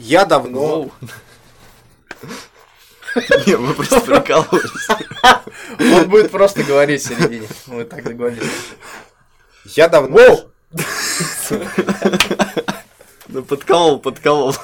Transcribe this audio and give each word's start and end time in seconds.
Я 0.00 0.24
давно... 0.24 0.90
Не, 3.46 3.56
мы 3.58 3.74
просто 3.74 4.00
прикалываемся. 4.00 4.98
Он 5.78 6.08
будет 6.08 6.30
просто 6.30 6.62
говорить 6.64 7.02
в 7.02 7.08
середине. 7.08 7.46
Мы 7.66 7.84
так 7.84 8.02
договорились. 8.04 8.48
Я 9.66 9.88
давно... 9.88 10.50
Ну, 13.28 13.42
подколол, 13.42 14.00
подколол. 14.00 14.56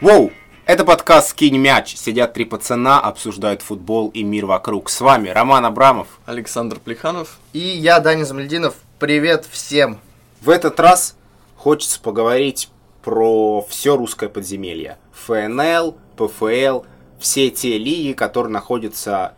Воу! 0.00 0.32
Это 0.66 0.86
подкаст 0.86 1.28
«Скинь 1.28 1.58
мяч». 1.58 1.94
Сидят 1.94 2.32
три 2.32 2.46
пацана, 2.46 2.98
обсуждают 2.98 3.60
футбол 3.60 4.08
и 4.08 4.22
мир 4.22 4.46
вокруг. 4.46 4.88
С 4.88 5.02
вами 5.02 5.28
Роман 5.28 5.66
Абрамов. 5.66 6.08
Александр 6.24 6.80
Плеханов. 6.80 7.38
И 7.52 7.58
я, 7.58 8.00
Даня 8.00 8.24
Замельдинов. 8.24 8.74
Привет 8.98 9.44
всем. 9.44 10.00
В 10.40 10.48
этот 10.48 10.80
раз 10.80 11.18
хочется 11.54 12.00
поговорить 12.00 12.70
про 13.02 13.60
все 13.68 13.94
русское 13.94 14.30
подземелье. 14.30 14.96
ФНЛ, 15.12 15.98
ПФЛ, 16.16 16.84
все 17.18 17.50
те 17.50 17.76
лиги, 17.76 18.14
которые 18.14 18.50
находятся 18.50 19.36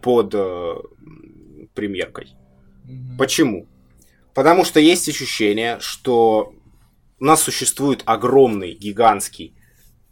под 0.00 0.32
э, 0.36 0.74
примеркой. 1.74 2.36
Почему? 3.18 3.66
Потому 4.34 4.64
что 4.64 4.78
есть 4.78 5.08
ощущение, 5.08 5.78
что 5.80 6.54
у 7.18 7.24
нас 7.24 7.42
существует 7.42 8.04
огромный, 8.06 8.72
гигантский, 8.72 9.56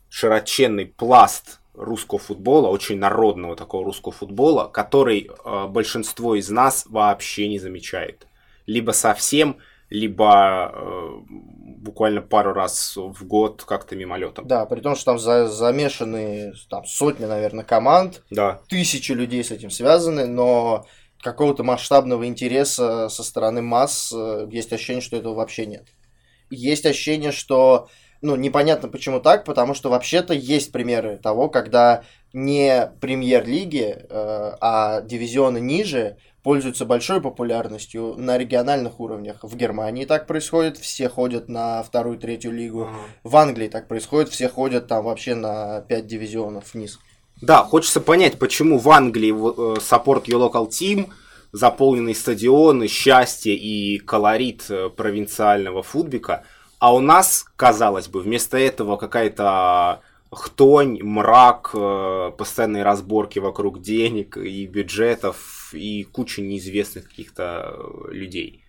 широченный 0.09 0.87
пласт 0.87 1.61
русского 1.75 2.19
футбола, 2.19 2.69
очень 2.69 2.99
народного 2.99 3.55
такого 3.57 3.85
русского 3.85 4.13
футбола, 4.13 4.67
который 4.69 5.31
э, 5.45 5.67
большинство 5.69 6.35
из 6.35 6.49
нас 6.51 6.85
вообще 6.89 7.49
не 7.49 7.59
замечает. 7.59 8.27
Либо 8.67 8.91
совсем, 8.91 9.59
либо 9.91 10.73
э, 10.75 11.11
буквально 11.29 12.21
пару 12.21 12.53
раз 12.53 12.97
в 12.97 13.25
год 13.27 13.63
как-то 13.65 13.95
мимолетом. 13.97 14.47
Да, 14.47 14.67
при 14.67 14.81
том, 14.81 14.97
что 14.97 15.05
там 15.07 15.19
за- 15.19 15.47
замешаны 15.49 16.53
там, 16.69 16.85
сотни, 16.85 17.25
наверное, 17.25 17.65
команд, 17.65 18.23
Да. 18.31 18.61
тысячи 18.69 19.13
людей 19.13 19.45
с 19.45 19.51
этим 19.53 19.71
связаны, 19.71 20.27
но 20.27 20.85
какого-то 21.23 21.63
масштабного 21.65 22.27
интереса 22.27 23.09
со 23.09 23.23
стороны 23.23 23.63
масс 23.63 24.13
э, 24.15 24.49
есть 24.51 24.73
ощущение, 24.73 25.01
что 25.03 25.17
этого 25.17 25.35
вообще 25.35 25.67
нет. 25.67 25.87
Есть 26.51 26.87
ощущение, 26.87 27.31
что 27.33 27.89
ну, 28.21 28.37
непонятно 28.37 28.89
почему 28.89 29.21
так, 29.21 29.45
потому 29.45 29.75
что 29.75 29.91
вообще-то 29.91 30.35
есть 30.35 30.73
примеры 30.73 31.19
того, 31.23 31.49
когда 31.49 32.03
не 32.33 32.91
премьер-лиги, 33.01 33.97
э, 33.99 34.53
а 34.61 35.01
дивизионы 35.03 35.59
ниже 35.61 36.17
пользуются 36.43 36.85
большой 36.85 37.21
популярностью 37.21 38.15
на 38.17 38.39
региональных 38.39 39.01
уровнях. 39.01 39.39
В 39.43 39.57
Германии 39.57 40.05
так 40.05 40.27
происходит, 40.27 40.79
все 40.79 41.09
ходят 41.09 41.49
на 41.49 41.83
вторую, 41.83 42.19
третью 42.19 42.53
лигу. 42.53 42.89
В 43.25 43.37
Англии 43.37 43.69
так 43.69 43.89
происходит, 43.89 44.31
все 44.31 44.49
ходят 44.49 44.87
там 44.89 45.05
вообще 45.05 45.35
на 45.35 45.81
5 45.83 46.07
дивизионов 46.07 46.75
вниз. 46.75 46.99
Да, 47.41 47.63
хочется 47.65 48.01
понять, 48.01 48.39
почему 48.39 48.79
в 48.79 48.89
Англии 48.91 49.31
в- 49.31 49.49
э, 49.49 49.75
Support 49.79 50.25
Your 50.25 50.51
Local 50.51 50.69
Team, 50.69 51.09
заполненные 51.53 52.15
стадионы, 52.15 52.89
счастье 52.89 53.55
и 53.55 53.99
колорит 53.99 54.67
э, 54.71 54.91
провинциального 54.91 55.83
футбика, 55.83 56.45
а 56.79 56.95
у 56.95 57.01
нас, 57.01 57.47
казалось 57.57 58.09
бы, 58.09 58.21
вместо 58.21 58.57
этого 58.57 58.97
какая-то 58.97 60.01
хтонь, 60.31 61.03
мрак, 61.03 61.71
э, 61.75 62.33
постоянные 62.37 62.83
разборки 62.83 63.39
вокруг 63.39 63.81
денег 63.81 64.37
и 64.37 64.67
бюджетов 64.67 65.71
и 65.73 66.05
куча 66.05 66.43
неизвестных 66.43 67.09
каких-то 67.09 67.75
э, 67.75 68.13
людей. 68.13 68.65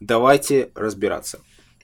Давайте 0.00 0.70
разбираться. 0.74 1.40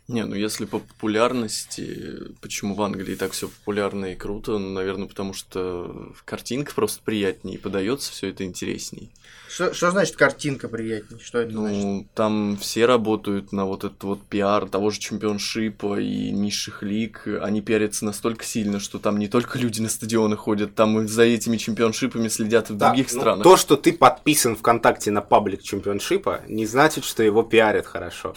Не, 0.06 0.27
ну 0.27 0.34
если 0.34 0.66
по 0.66 0.80
популярности, 0.80 2.34
почему 2.42 2.75
в 2.75 2.82
Англии 2.82 3.15
так 3.15 3.32
все 3.32 3.48
популярно 3.48 4.06
и 4.06 4.15
круто, 4.15 4.59
ну, 4.59 4.70
наверное, 4.70 5.09
потому 5.09 5.32
что 5.32 6.12
картинка 6.26 6.75
просто 6.75 7.00
приятнее 7.03 7.59
подается 7.59 8.12
все 8.12 8.28
это 8.28 8.44
интересней. 8.44 9.10
Что, 9.48 9.72
что 9.72 9.91
значит 9.92 10.16
картинка 10.16 10.69
приятнее? 10.69 11.22
Что 11.22 11.38
это 11.38 11.53
значит? 11.53 11.82
Ну, 11.82 12.06
там 12.15 12.59
все 12.60 12.84
работают 12.84 13.53
на 13.53 13.65
вот 13.65 13.84
этот 13.84 14.03
вот 14.03 14.22
пиар 14.26 14.69
того 14.69 14.91
же 14.91 14.98
чемпионшипа 14.98 16.00
и 16.00 16.32
низших 16.32 16.82
лиг. 16.82 17.26
Они 17.41 17.62
пиарятся 17.62 18.04
настолько 18.04 18.44
сильно, 18.44 18.81
что 18.81 18.98
там 18.98 19.19
не 19.19 19.28
только 19.28 19.59
люди 19.59 19.81
на 19.81 19.88
стадионы 19.88 20.36
ходят, 20.36 20.75
там 20.75 21.00
и 21.00 21.06
за 21.06 21.22
этими 21.22 21.56
чемпионшипами 21.56 22.28
следят 22.28 22.69
и 22.69 22.75
в 22.75 22.76
Да, 22.76 22.88
других 22.88 23.10
ну, 23.10 23.21
странах. 23.21 23.44
То, 23.44 23.56
что 23.56 23.76
ты 23.76 23.94
подписан 23.94 24.54
ВКонтакте 24.54 25.10
на 25.10 25.22
паблик 25.22 25.62
чемпионшипа, 25.62 26.42
не 26.47 26.66
значит, 26.66 27.04
что 27.04 27.22
его 27.22 27.42
пиарят 27.42 27.86
хорошо. 27.86 28.34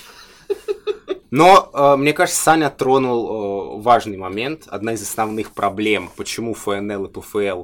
Но, 1.31 1.69
э, 1.73 1.95
мне 1.97 2.13
кажется, 2.13 2.41
Саня 2.41 2.69
тронул 2.69 3.79
э, 3.79 3.81
важный 3.81 4.17
момент. 4.17 4.63
Одна 4.67 4.93
из 4.93 5.01
основных 5.01 5.51
проблем, 5.53 6.09
почему 6.15 6.53
ФНЛ 6.53 7.05
и 7.05 7.11
ПФЛ 7.11 7.63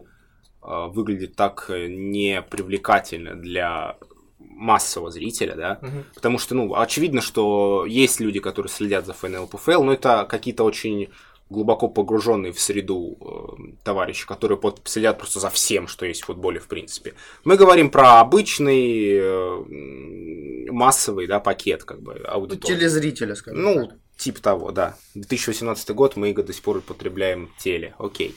э, 0.63 0.88
выглядят 0.88 1.35
так 1.35 1.69
непривлекательно 1.69 3.35
для 3.35 3.97
массового 4.40 5.12
зрителя, 5.12 5.56
да, 5.56 5.79
Мгм. 5.81 6.06
потому 6.13 6.38
что, 6.38 6.56
ну, 6.56 6.75
очевидно, 6.75 7.22
что 7.22 7.85
есть 7.88 8.19
люди, 8.19 8.40
которые 8.40 8.69
следят 8.69 9.06
за 9.06 9.13
ФНЛ, 9.13 9.47
ПФЛ, 9.47 9.84
но 9.84 9.94
это 9.94 10.25
какие-то 10.29 10.63
очень 10.63 11.09
глубоко 11.53 11.88
погруженные 11.88 12.52
в 12.52 12.59
среду 12.59 13.18
э, 13.22 13.75
товарищи, 13.84 14.28
которые 14.28 14.58
под- 14.58 14.81
следят 14.86 15.18
просто 15.18 15.40
за 15.40 15.50
всем, 15.50 15.88
что 15.88 16.06
есть 16.06 16.24
в 16.24 16.25
футболе, 16.25 16.59
в 16.59 16.68
принципе. 16.68 17.14
Мы 17.46 17.56
говорим 17.56 17.90
про 17.90 18.19
обычный 18.19 19.14
э, 19.16 20.72
массовый, 20.72 21.28
да, 21.28 21.40
пакет, 21.40 21.84
как 21.84 22.02
бы, 22.02 22.16
Ну, 22.16 22.30
аудитории. 22.30 22.75
телезрителя, 22.75 23.36
скажем 23.36 23.62
Ну, 23.62 23.88
так. 23.88 23.97
типа 24.18 24.41
того, 24.41 24.72
да. 24.72 24.96
2018 25.16 25.90
год, 25.91 26.16
мы 26.16 26.34
до 26.34 26.52
сих 26.53 26.62
пор 26.64 26.78
употребляем 26.78 27.50
теле, 27.58 27.96
окей. 28.00 28.35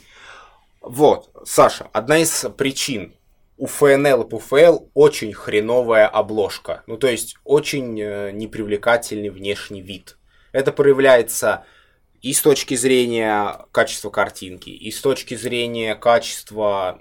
Вот, 0.80 1.30
Саша, 1.44 1.88
одна 1.92 2.18
из 2.18 2.46
причин 2.56 3.12
у 3.56 3.66
ФНЛ 3.66 4.22
и 4.22 4.28
ПФЛ 4.28 4.78
очень 4.94 5.32
хреновая 5.32 6.06
обложка. 6.06 6.82
Ну, 6.86 6.96
то 6.98 7.08
есть, 7.08 7.36
очень 7.44 7.98
э, 8.00 8.30
непривлекательный 8.32 9.30
внешний 9.30 9.80
вид. 9.80 10.16
Это 10.52 10.72
проявляется 10.72 11.64
и 12.22 12.32
с 12.32 12.40
точки 12.40 12.74
зрения 12.74 13.66
качества 13.72 14.10
картинки, 14.10 14.70
и 14.70 14.90
с 14.90 15.00
точки 15.00 15.34
зрения 15.34 15.94
качества 15.94 16.98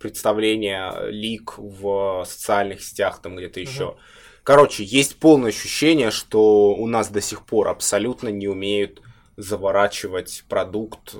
представления 0.00 1.08
лик 1.08 1.54
в 1.58 2.24
социальных 2.26 2.82
сетях, 2.82 3.20
там 3.22 3.36
где-то 3.36 3.60
еще. 3.60 3.96
Короче, 4.42 4.84
есть 4.84 5.16
полное 5.16 5.50
ощущение, 5.50 6.10
что 6.10 6.74
у 6.74 6.86
нас 6.86 7.08
до 7.08 7.20
сих 7.20 7.44
пор 7.44 7.68
абсолютно 7.68 8.28
не 8.28 8.46
умеют 8.46 9.02
заворачивать 9.36 10.44
продукт 10.48 11.16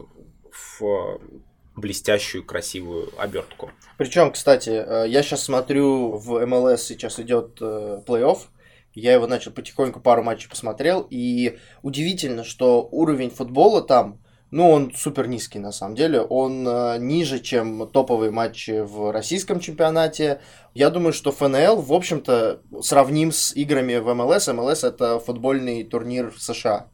в 0.78 1.20
блестящую 1.74 2.44
красивую 2.44 3.12
обертку. 3.18 3.70
Причем, 3.98 4.32
кстати, 4.32 4.70
э, 4.70 5.08
я 5.08 5.22
сейчас 5.22 5.44
смотрю 5.44 6.12
в 6.12 6.44
МЛС 6.46 6.82
сейчас 6.82 7.20
идет 7.20 7.58
э, 7.60 8.00
плей-офф. 8.06 8.38
Я 8.96 9.12
его 9.12 9.26
начал 9.26 9.52
потихоньку 9.52 10.00
пару 10.00 10.22
матчей 10.22 10.48
посмотрел, 10.48 11.06
и 11.10 11.58
удивительно, 11.82 12.44
что 12.44 12.88
уровень 12.90 13.30
футбола 13.30 13.82
там, 13.82 14.22
ну, 14.50 14.70
он 14.70 14.92
супер 14.94 15.26
низкий 15.28 15.58
на 15.58 15.70
самом 15.70 15.96
деле. 15.96 16.22
Он 16.22 16.66
э, 16.66 16.96
ниже, 16.98 17.40
чем 17.40 17.86
топовые 17.88 18.30
матчи 18.30 18.80
в 18.80 19.12
российском 19.12 19.60
чемпионате. 19.60 20.40
Я 20.72 20.88
думаю, 20.88 21.12
что 21.12 21.30
ФНЛ, 21.30 21.82
в 21.82 21.92
общем-то, 21.92 22.62
сравним 22.80 23.32
с 23.32 23.54
играми 23.54 23.96
в 23.96 24.14
МЛС. 24.14 24.48
МЛС 24.48 24.84
это 24.84 25.18
футбольный 25.18 25.84
турнир 25.84 26.30
в 26.30 26.40
США. 26.40 26.88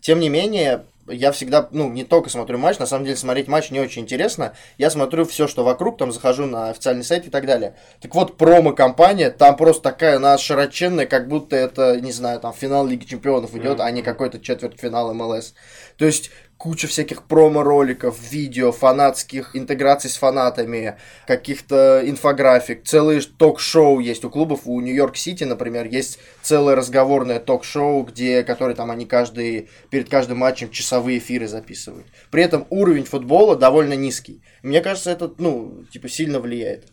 Тем 0.00 0.18
не 0.18 0.30
менее, 0.30 0.86
я 1.08 1.32
всегда, 1.32 1.68
ну, 1.70 1.90
не 1.90 2.04
только 2.04 2.30
смотрю 2.30 2.58
матч, 2.58 2.78
на 2.78 2.86
самом 2.86 3.04
деле 3.04 3.16
смотреть 3.16 3.48
матч 3.48 3.70
не 3.70 3.80
очень 3.80 4.02
интересно. 4.02 4.54
Я 4.78 4.90
смотрю 4.90 5.24
все, 5.24 5.46
что 5.46 5.64
вокруг, 5.64 5.98
там 5.98 6.12
захожу 6.12 6.46
на 6.46 6.70
официальный 6.70 7.04
сайт 7.04 7.26
и 7.26 7.30
так 7.30 7.46
далее. 7.46 7.76
Так 8.00 8.14
вот, 8.14 8.36
промо-компания, 8.36 9.30
там 9.30 9.56
просто 9.56 9.82
такая, 9.82 10.16
она 10.16 10.38
широченная, 10.38 11.06
как 11.06 11.28
будто 11.28 11.56
это, 11.56 12.00
не 12.00 12.12
знаю, 12.12 12.40
там 12.40 12.52
финал 12.52 12.86
Лиги 12.86 13.04
Чемпионов 13.04 13.54
идет, 13.54 13.80
а 13.80 13.90
не 13.90 14.02
какой-то 14.02 14.40
четвертьфинал 14.40 15.12
МЛС. 15.14 15.54
То 15.96 16.06
есть 16.06 16.30
куча 16.58 16.86
всяких 16.88 17.24
промо-роликов, 17.24 18.18
видео, 18.30 18.72
фанатских 18.72 19.54
интеграций 19.54 20.08
с 20.08 20.16
фанатами, 20.16 20.96
каких-то 21.26 22.02
инфографик, 22.04 22.84
целые 22.84 23.20
ток-шоу 23.20 24.00
есть 24.00 24.24
у 24.24 24.30
клубов. 24.30 24.60
У 24.64 24.80
Нью-Йорк-Сити, 24.80 25.44
например, 25.44 25.86
есть 25.86 26.18
целое 26.42 26.74
разговорное 26.74 27.40
ток-шоу, 27.40 28.02
где, 28.04 28.42
которые 28.44 28.76
там 28.76 28.90
они 28.90 29.04
каждый, 29.04 29.68
перед 29.90 30.08
каждым 30.08 30.38
матчем 30.38 30.70
часовые 30.70 31.18
эфиры 31.18 31.48
записывают. 31.48 32.06
При 32.30 32.42
этом 32.42 32.66
уровень 32.70 33.04
футбола 33.04 33.56
довольно 33.56 33.94
низкий. 33.94 34.42
Мне 34.62 34.80
кажется, 34.80 35.10
это, 35.10 35.32
ну, 35.38 35.84
типа, 35.92 36.08
сильно 36.08 36.40
влияет. 36.40 36.86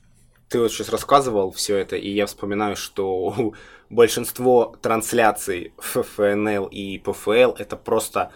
Ты 0.49 0.59
вот 0.59 0.69
сейчас 0.69 0.89
рассказывал 0.89 1.51
все 1.51 1.77
это, 1.77 1.95
и 1.95 2.09
я 2.09 2.25
вспоминаю, 2.25 2.75
что 2.75 3.53
большинство 3.89 4.75
трансляций 4.81 5.71
ФНЛ 5.77 6.65
и 6.65 6.97
ПФЛ 6.97 7.53
это 7.57 7.77
просто 7.77 8.31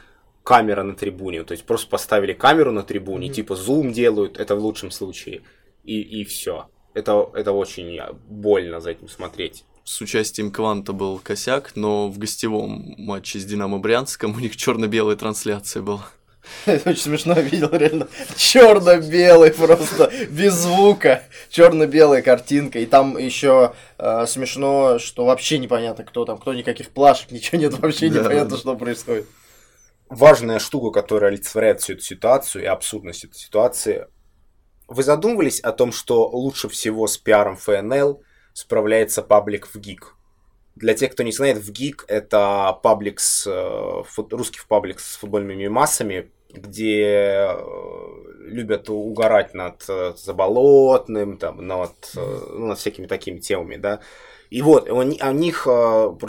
камера 0.45 0.83
на 0.83 0.93
трибуне. 0.95 1.43
То 1.43 1.51
есть 1.51 1.65
просто 1.65 1.89
поставили 1.89 2.31
камеру 2.31 2.71
на 2.71 2.83
трибуне, 2.83 3.25
Мгм. 3.27 3.33
типа 3.35 3.55
зум 3.57 3.91
делают, 3.91 4.37
это 4.39 4.55
в 4.55 4.59
лучшем 4.59 4.91
случае. 4.91 5.41
И, 5.83 5.99
и 6.01 6.23
все. 6.23 6.69
это, 6.93 7.29
это 7.33 7.51
очень 7.51 7.99
больно 8.29 8.79
за 8.79 8.91
этим 8.91 9.09
смотреть. 9.09 9.65
С 9.83 10.01
участием 10.01 10.51
Кванта 10.51 10.93
был 10.93 11.19
косяк, 11.19 11.73
но 11.75 12.07
в 12.07 12.17
гостевом 12.17 12.95
матче 12.97 13.39
с 13.39 13.45
Динамо 13.45 13.77
Брянском 13.79 14.33
у 14.35 14.39
них 14.39 14.55
черно-белая 14.55 15.15
трансляция 15.15 15.81
была. 15.83 16.07
Это 16.65 16.91
очень 16.91 17.01
смешно 17.01 17.33
видел, 17.33 17.69
реально. 17.71 18.07
Черно-белый 18.35 19.51
просто, 19.51 20.11
без 20.29 20.53
звука. 20.53 21.23
Черно-белая 21.49 22.21
картинка. 22.21 22.79
И 22.79 22.85
там 22.85 23.17
еще 23.17 23.73
э, 23.97 24.25
смешно, 24.27 24.97
что 24.99 25.25
вообще 25.25 25.57
непонятно, 25.57 26.03
кто 26.03 26.25
там, 26.25 26.37
кто 26.37 26.53
никаких 26.53 26.89
плашек, 26.89 27.31
ничего 27.31 27.59
нет, 27.59 27.77
вообще 27.79 28.09
да, 28.09 28.21
непонятно, 28.21 28.57
что 28.57 28.75
происходит. 28.75 29.27
Важная 30.09 30.59
штука, 30.59 31.01
которая 31.01 31.31
олицетворяет 31.31 31.81
всю 31.81 31.93
эту 31.93 32.03
ситуацию 32.03 32.63
и 32.63 32.67
абсурдность 32.67 33.23
этой 33.25 33.37
ситуации. 33.37 34.07
Вы 34.87 35.01
задумывались 35.01 35.59
о 35.59 35.71
том, 35.71 35.91
что 35.91 36.27
лучше 36.27 36.69
всего 36.69 37.07
с 37.07 37.17
пиаром 37.17 37.55
ФНЛ 37.55 38.21
справляется 38.53 39.23
паблик 39.23 39.67
в 39.67 39.75
ГИК? 39.79 40.15
Для 40.75 40.93
тех, 40.93 41.13
кто 41.13 41.23
не 41.23 41.31
знает, 41.31 41.57
в 41.57 41.71
ГИК 41.71 42.05
это 42.07 42.77
паблик 42.83 43.19
с, 43.19 43.47
э, 43.47 44.03
русский 44.29 44.59
паблик 44.67 44.99
с 44.99 45.15
футбольными 45.15 45.67
массами, 45.67 46.29
где 46.49 47.47
э, 47.49 47.57
любят 48.41 48.89
угорать 48.89 49.55
над 49.55 49.83
э, 49.89 50.13
заболотным, 50.17 51.37
там, 51.37 51.65
над, 51.65 51.93
ну, 52.15 52.67
над 52.67 52.77
всякими 52.77 53.07
такими 53.07 53.39
темами, 53.39 53.77
да. 53.77 54.01
И 54.55 54.61
вот, 54.61 54.89
у 54.89 55.01
них 55.01 55.67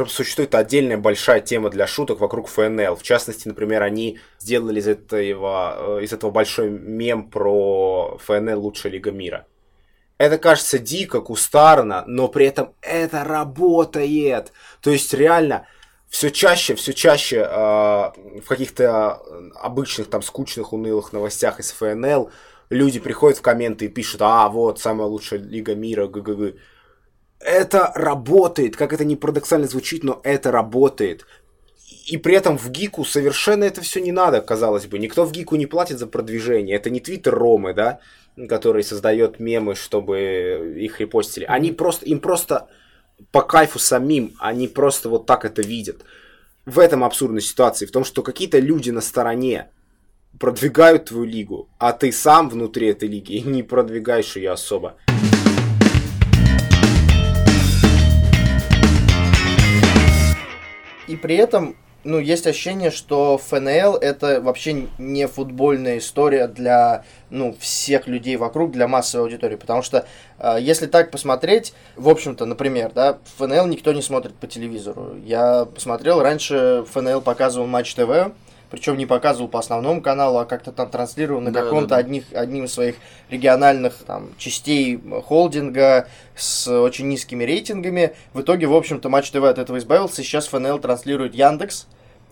существует 0.08 0.56
отдельная 0.56 0.98
большая 0.98 1.38
тема 1.38 1.70
для 1.70 1.86
шуток 1.86 2.18
вокруг 2.18 2.48
ФНЛ. 2.48 2.96
В 2.96 3.04
частности, 3.04 3.46
например, 3.46 3.84
они 3.84 4.18
сделали 4.40 4.80
из 4.80 4.88
этого, 4.88 6.00
из 6.00 6.12
этого 6.12 6.32
большой 6.32 6.70
мем 6.70 7.30
про 7.30 8.18
ФНЛ 8.24 8.60
лучшая 8.60 8.90
лига 8.90 9.12
мира. 9.12 9.46
Это 10.18 10.38
кажется 10.38 10.80
дико, 10.80 11.20
кустарно, 11.20 12.02
но 12.08 12.26
при 12.26 12.46
этом 12.46 12.74
это 12.82 13.22
работает. 13.22 14.52
То 14.80 14.90
есть 14.90 15.14
реально 15.14 15.68
все 16.08 16.32
чаще, 16.32 16.74
все 16.74 16.94
чаще 16.94 17.36
э, 17.36 17.48
в 17.48 18.48
каких-то 18.48 19.22
обычных 19.54 20.10
там 20.10 20.22
скучных, 20.22 20.72
унылых 20.72 21.12
новостях 21.12 21.60
из 21.60 21.70
ФНЛ 21.70 22.32
люди 22.70 22.98
приходят 22.98 23.38
в 23.38 23.42
комменты 23.42 23.84
и 23.84 23.88
пишут, 23.88 24.22
а 24.22 24.48
вот 24.48 24.80
самая 24.80 25.06
лучшая 25.06 25.38
лига 25.38 25.76
мира, 25.76 26.08
ГГГ. 26.08 26.56
Это 27.40 27.92
работает, 27.94 28.76
как 28.76 28.92
это 28.92 29.04
не 29.04 29.16
парадоксально 29.16 29.66
звучит, 29.66 30.04
но 30.04 30.20
это 30.24 30.50
работает. 30.50 31.26
И 32.06 32.16
при 32.18 32.34
этом 32.34 32.56
в 32.56 32.70
ГИКу 32.70 33.04
совершенно 33.04 33.64
это 33.64 33.80
все 33.80 34.00
не 34.00 34.12
надо, 34.12 34.40
казалось 34.40 34.86
бы. 34.86 34.98
Никто 34.98 35.24
в 35.24 35.32
ГИКу 35.32 35.56
не 35.56 35.66
платит 35.66 35.98
за 35.98 36.06
продвижение. 36.06 36.76
Это 36.76 36.88
не 36.88 37.00
твиттер 37.00 37.34
Ромы, 37.34 37.74
да, 37.74 38.00
который 38.48 38.84
создает 38.84 39.40
мемы, 39.40 39.74
чтобы 39.74 40.74
их 40.78 41.00
репостили. 41.00 41.44
Они 41.44 41.72
просто, 41.72 42.06
им 42.06 42.20
просто 42.20 42.68
по 43.32 43.42
кайфу 43.42 43.78
самим, 43.78 44.34
они 44.38 44.68
просто 44.68 45.08
вот 45.08 45.26
так 45.26 45.44
это 45.44 45.62
видят. 45.62 46.04
В 46.64 46.78
этом 46.78 47.04
абсурдная 47.04 47.40
ситуация, 47.40 47.86
в 47.86 47.92
том, 47.92 48.04
что 48.04 48.22
какие-то 48.22 48.58
люди 48.58 48.90
на 48.90 49.00
стороне 49.00 49.70
продвигают 50.38 51.06
твою 51.06 51.24
лигу, 51.24 51.68
а 51.78 51.92
ты 51.92 52.12
сам 52.12 52.48
внутри 52.48 52.88
этой 52.88 53.08
лиги 53.08 53.34
не 53.44 53.62
продвигаешь 53.62 54.36
ее 54.36 54.52
особо. 54.52 54.96
И 61.06 61.16
при 61.16 61.36
этом 61.36 61.76
ну, 62.06 62.20
есть 62.20 62.46
ощущение, 62.46 62.90
что 62.90 63.36
ФНЛ 63.36 63.96
это 63.96 64.40
вообще 64.40 64.86
не 64.96 65.26
футбольная 65.26 65.98
история 65.98 66.46
для, 66.46 67.04
ну, 67.30 67.56
всех 67.58 68.06
людей 68.06 68.36
вокруг, 68.36 68.70
для 68.70 68.86
массовой 68.86 69.24
аудитории. 69.24 69.56
Потому 69.56 69.82
что, 69.82 70.06
э, 70.38 70.56
если 70.60 70.86
так 70.86 71.10
посмотреть, 71.10 71.74
в 71.96 72.08
общем-то, 72.08 72.46
например, 72.46 72.92
да, 72.94 73.18
ФНЛ 73.36 73.66
никто 73.66 73.92
не 73.92 74.02
смотрит 74.02 74.34
по 74.36 74.46
телевизору. 74.46 75.16
Я 75.24 75.64
посмотрел, 75.64 76.22
раньше 76.22 76.84
ФНЛ 76.92 77.20
показывал 77.22 77.66
Матч 77.66 77.94
ТВ, 77.94 78.32
причем 78.70 78.96
не 78.96 79.06
показывал 79.06 79.48
по 79.48 79.58
основному 79.58 80.00
каналу, 80.00 80.38
а 80.38 80.44
как-то 80.44 80.72
там 80.72 80.90
транслировал 80.90 81.40
на 81.40 81.52
да, 81.52 81.62
каком-то 81.62 81.88
да, 81.88 81.96
да. 81.96 82.00
одних, 82.00 82.24
одним 82.32 82.64
из 82.64 82.72
своих 82.72 82.96
региональных 83.30 83.94
там, 84.06 84.30
частей 84.38 85.00
холдинга 85.24 86.08
с 86.34 86.68
очень 86.68 87.08
низкими 87.08 87.44
рейтингами. 87.44 88.14
В 88.32 88.40
итоге, 88.40 88.66
в 88.66 88.74
общем-то, 88.74 89.08
Матч 89.08 89.30
ТВ 89.30 89.42
от 89.44 89.58
этого 89.58 89.78
избавился. 89.78 90.22
Сейчас 90.22 90.48
ФНЛ 90.48 90.78
транслирует 90.78 91.34
Яндекс, 91.34 91.86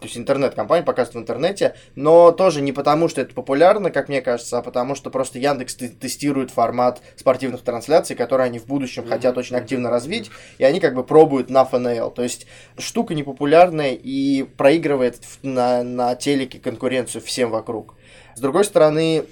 то 0.05 0.09
есть 0.09 0.19
интернет-компания 0.19 0.85
показывает 0.85 1.15
в 1.15 1.19
интернете, 1.19 1.77
но 1.95 2.31
тоже 2.31 2.61
не 2.61 2.73
потому, 2.73 3.09
что 3.09 3.23
это 3.23 3.33
популярно, 3.35 3.91
как 3.91 4.11
мне 4.11 4.21
кажется, 4.21 4.59
а 4.59 4.63
потому 4.63 4.95
что 4.95 5.09
просто 5.09 5.39
Яндекс 5.39 5.77
тестирует 5.77 6.51
формат 6.51 7.01
спортивных 7.17 7.63
трансляций, 7.63 8.15
которые 8.15 8.45
они 8.45 8.59
в 8.59 8.67
будущем 8.67 9.05
mm-hmm. 9.05 9.09
хотят 9.09 9.39
очень 9.39 9.57
активно 9.57 9.89
развить, 9.89 10.31
и 10.59 10.65
они 10.65 10.79
как 10.79 10.95
бы 10.95 11.05
пробуют 11.05 11.49
на 11.49 11.65
ФНЛ. 11.65 12.11
То 12.11 12.23
есть 12.23 12.47
штука 12.77 13.15
непопулярная 13.15 13.93
и 13.95 14.43
проигрывает 14.43 15.23
на, 15.41 15.83
на 15.83 16.15
телеке 16.17 16.59
конкуренцию 16.59 17.23
всем 17.23 17.51
вокруг. 17.51 17.95
С 18.35 18.41
другой 18.41 18.67
стороны, 18.67 19.25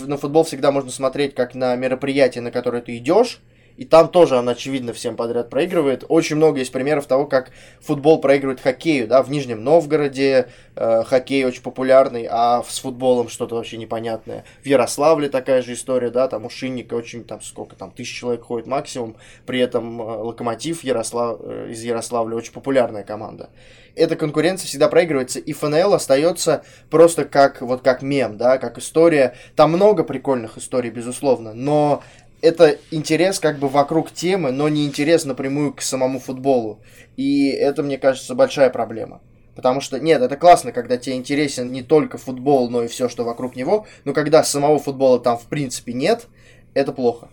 на 0.00 0.16
футбол 0.16 0.42
всегда 0.42 0.72
можно 0.72 0.90
смотреть 0.90 1.36
как 1.36 1.54
на 1.54 1.76
мероприятие, 1.76 2.42
на 2.42 2.50
которое 2.50 2.82
ты 2.82 2.96
идешь, 2.96 3.40
и 3.80 3.86
там 3.86 4.08
тоже 4.08 4.36
он, 4.36 4.46
очевидно, 4.46 4.92
всем 4.92 5.16
подряд 5.16 5.48
проигрывает. 5.48 6.04
Очень 6.06 6.36
много 6.36 6.58
есть 6.58 6.70
примеров 6.70 7.06
того, 7.06 7.24
как 7.24 7.50
футбол 7.80 8.20
проигрывает 8.20 8.60
хоккею. 8.60 9.08
Да? 9.08 9.22
В 9.22 9.30
Нижнем 9.30 9.64
Новгороде 9.64 10.48
э, 10.76 11.02
хоккей 11.04 11.46
очень 11.46 11.62
популярный, 11.62 12.28
а 12.30 12.62
с 12.62 12.78
футболом 12.78 13.30
что-то 13.30 13.54
вообще 13.54 13.78
непонятное. 13.78 14.44
В 14.62 14.66
Ярославле 14.66 15.30
такая 15.30 15.62
же 15.62 15.72
история, 15.72 16.10
да, 16.10 16.28
там 16.28 16.44
у 16.44 16.50
Шинника 16.50 16.92
очень, 16.92 17.24
там 17.24 17.40
сколько 17.40 17.74
там, 17.74 17.90
тысяч 17.90 18.20
человек 18.20 18.42
ходит 18.42 18.66
максимум. 18.66 19.16
При 19.46 19.60
этом 19.60 20.02
э, 20.02 20.04
Локомотив 20.04 20.84
Ярослав, 20.84 21.40
э, 21.42 21.68
из 21.70 21.82
Ярославля 21.82 22.36
очень 22.36 22.52
популярная 22.52 23.02
команда. 23.02 23.48
Эта 23.96 24.14
конкуренция 24.14 24.68
всегда 24.68 24.88
проигрывается, 24.88 25.38
и 25.38 25.54
ФНЛ 25.54 25.94
остается 25.94 26.64
просто 26.90 27.24
как, 27.24 27.62
вот 27.62 27.80
как 27.80 28.02
мем, 28.02 28.36
да, 28.36 28.58
как 28.58 28.76
история. 28.76 29.36
Там 29.56 29.72
много 29.72 30.04
прикольных 30.04 30.58
историй, 30.58 30.90
безусловно, 30.90 31.54
но 31.54 32.02
это 32.42 32.78
интерес 32.90 33.38
как 33.38 33.58
бы 33.58 33.68
вокруг 33.68 34.12
темы, 34.12 34.52
но 34.52 34.68
не 34.68 34.86
интерес 34.86 35.24
напрямую 35.24 35.72
к 35.72 35.82
самому 35.82 36.18
футболу. 36.18 36.82
И 37.16 37.48
это, 37.48 37.82
мне 37.82 37.98
кажется, 37.98 38.34
большая 38.34 38.70
проблема. 38.70 39.20
Потому 39.54 39.80
что, 39.80 39.98
нет, 39.98 40.22
это 40.22 40.36
классно, 40.36 40.72
когда 40.72 40.96
тебе 40.96 41.16
интересен 41.16 41.70
не 41.70 41.82
только 41.82 42.18
футбол, 42.18 42.70
но 42.70 42.84
и 42.84 42.88
все, 42.88 43.08
что 43.08 43.24
вокруг 43.24 43.56
него. 43.56 43.86
Но 44.04 44.12
когда 44.12 44.42
самого 44.42 44.78
футбола 44.78 45.20
там 45.20 45.36
в 45.36 45.46
принципе 45.46 45.92
нет, 45.92 46.28
это 46.72 46.92
плохо. 46.92 47.30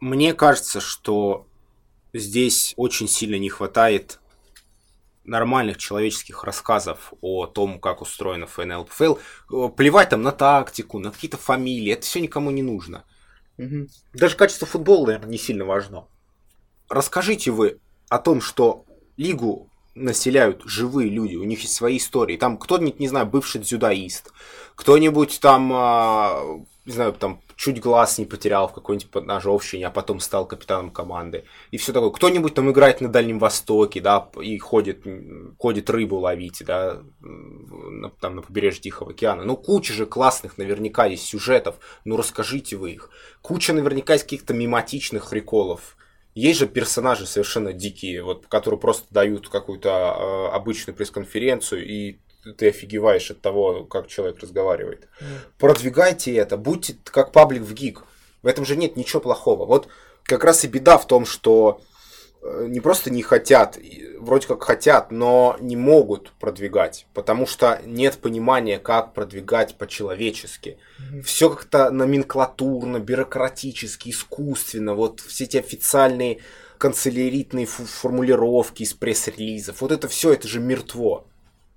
Мне 0.00 0.32
кажется, 0.32 0.80
что 0.80 1.46
здесь 2.14 2.72
очень 2.76 3.08
сильно 3.08 3.36
не 3.36 3.50
хватает 3.50 4.18
нормальных 5.24 5.76
человеческих 5.76 6.44
рассказов 6.44 7.12
о 7.20 7.46
том, 7.46 7.78
как 7.78 8.00
устроена 8.00 8.46
ФНЛ, 8.46 8.86
ПФЛ. 8.86 9.14
Плевать 9.76 10.08
там 10.08 10.22
на 10.22 10.32
тактику, 10.32 10.98
на 10.98 11.10
какие-то 11.10 11.36
фамилии, 11.36 11.92
это 11.92 12.02
все 12.02 12.20
никому 12.20 12.50
не 12.50 12.62
нужно. 12.62 13.04
Угу. 13.60 13.88
Даже 14.14 14.36
качество 14.36 14.66
футбола, 14.66 15.06
наверное, 15.06 15.30
не 15.30 15.38
сильно 15.38 15.64
важно. 15.64 16.06
Расскажите 16.88 17.50
вы 17.50 17.78
о 18.08 18.18
том, 18.18 18.40
что 18.40 18.86
лигу 19.16 19.68
населяют 19.94 20.62
живые 20.64 21.10
люди, 21.10 21.36
у 21.36 21.44
них 21.44 21.60
есть 21.60 21.74
свои 21.74 21.98
истории. 21.98 22.36
Там 22.36 22.56
кто-нибудь, 22.56 23.00
не 23.00 23.08
знаю, 23.08 23.26
бывший 23.26 23.60
дзюдоист, 23.60 24.32
кто-нибудь 24.76 25.40
там, 25.40 25.70
а, 25.74 26.42
не 26.86 26.92
знаю, 26.92 27.12
там 27.12 27.42
чуть 27.60 27.78
глаз 27.78 28.16
не 28.16 28.24
потерял 28.24 28.68
в 28.68 28.72
какой-нибудь 28.72 29.10
подножовщине, 29.10 29.86
а 29.86 29.90
потом 29.90 30.18
стал 30.18 30.46
капитаном 30.46 30.90
команды. 30.90 31.44
И 31.70 31.76
все 31.76 31.92
такое. 31.92 32.08
Кто-нибудь 32.08 32.54
там 32.54 32.70
играет 32.70 33.02
на 33.02 33.08
Дальнем 33.08 33.38
Востоке, 33.38 34.00
да, 34.00 34.30
и 34.40 34.56
ходит, 34.56 35.04
ходит 35.58 35.90
рыбу 35.90 36.16
ловить, 36.16 36.62
да, 36.66 37.02
на, 37.20 38.08
там 38.08 38.36
на 38.36 38.42
побережье 38.42 38.80
Тихого 38.80 39.10
океана. 39.10 39.44
Ну, 39.44 39.58
куча 39.58 39.92
же 39.92 40.06
классных 40.06 40.56
наверняка 40.56 41.04
есть 41.04 41.26
сюжетов, 41.26 41.76
ну 42.06 42.16
расскажите 42.16 42.76
вы 42.76 42.92
их. 42.92 43.10
Куча 43.42 43.74
наверняка 43.74 44.14
есть 44.14 44.24
каких-то 44.24 44.54
мематичных 44.54 45.28
приколов. 45.28 45.98
Есть 46.34 46.60
же 46.60 46.66
персонажи 46.66 47.26
совершенно 47.26 47.74
дикие, 47.74 48.22
вот, 48.22 48.46
которые 48.46 48.80
просто 48.80 49.06
дают 49.10 49.50
какую-то 49.50 49.90
э, 49.90 50.56
обычную 50.56 50.96
пресс-конференцию, 50.96 51.86
и 51.86 52.20
ты 52.56 52.68
офигеваешь 52.68 53.30
от 53.30 53.40
того, 53.40 53.84
как 53.84 54.08
человек 54.08 54.38
разговаривает. 54.40 55.08
Mm. 55.20 55.26
Продвигайте 55.58 56.34
это, 56.34 56.56
будьте 56.56 56.96
как 57.04 57.32
паблик 57.32 57.62
в 57.62 57.74
гик. 57.74 58.04
В 58.42 58.46
этом 58.46 58.64
же 58.64 58.76
нет 58.76 58.96
ничего 58.96 59.20
плохого. 59.20 59.66
Вот 59.66 59.88
как 60.24 60.44
раз 60.44 60.64
и 60.64 60.68
беда 60.68 60.96
в 60.96 61.06
том, 61.06 61.26
что 61.26 61.82
э, 62.42 62.66
не 62.68 62.80
просто 62.80 63.10
не 63.10 63.22
хотят, 63.22 63.78
вроде 64.18 64.46
как 64.46 64.62
хотят, 64.62 65.10
но 65.10 65.56
не 65.60 65.76
могут 65.76 66.32
продвигать, 66.40 67.06
потому 67.12 67.46
что 67.46 67.80
нет 67.84 68.18
понимания, 68.18 68.78
как 68.78 69.12
продвигать 69.12 69.76
по-человечески. 69.76 70.78
Mm-hmm. 70.98 71.22
Все 71.22 71.50
как-то 71.50 71.90
номенклатурно, 71.90 72.98
бюрократически, 72.98 74.10
искусственно. 74.10 74.94
Вот 74.94 75.20
все 75.20 75.44
эти 75.44 75.58
официальные 75.58 76.40
канцеляритные 76.78 77.66
формулировки 77.66 78.84
из 78.84 78.94
пресс-релизов. 78.94 79.82
Вот 79.82 79.92
это 79.92 80.08
все, 80.08 80.32
это 80.32 80.48
же 80.48 80.60
мертво. 80.60 81.26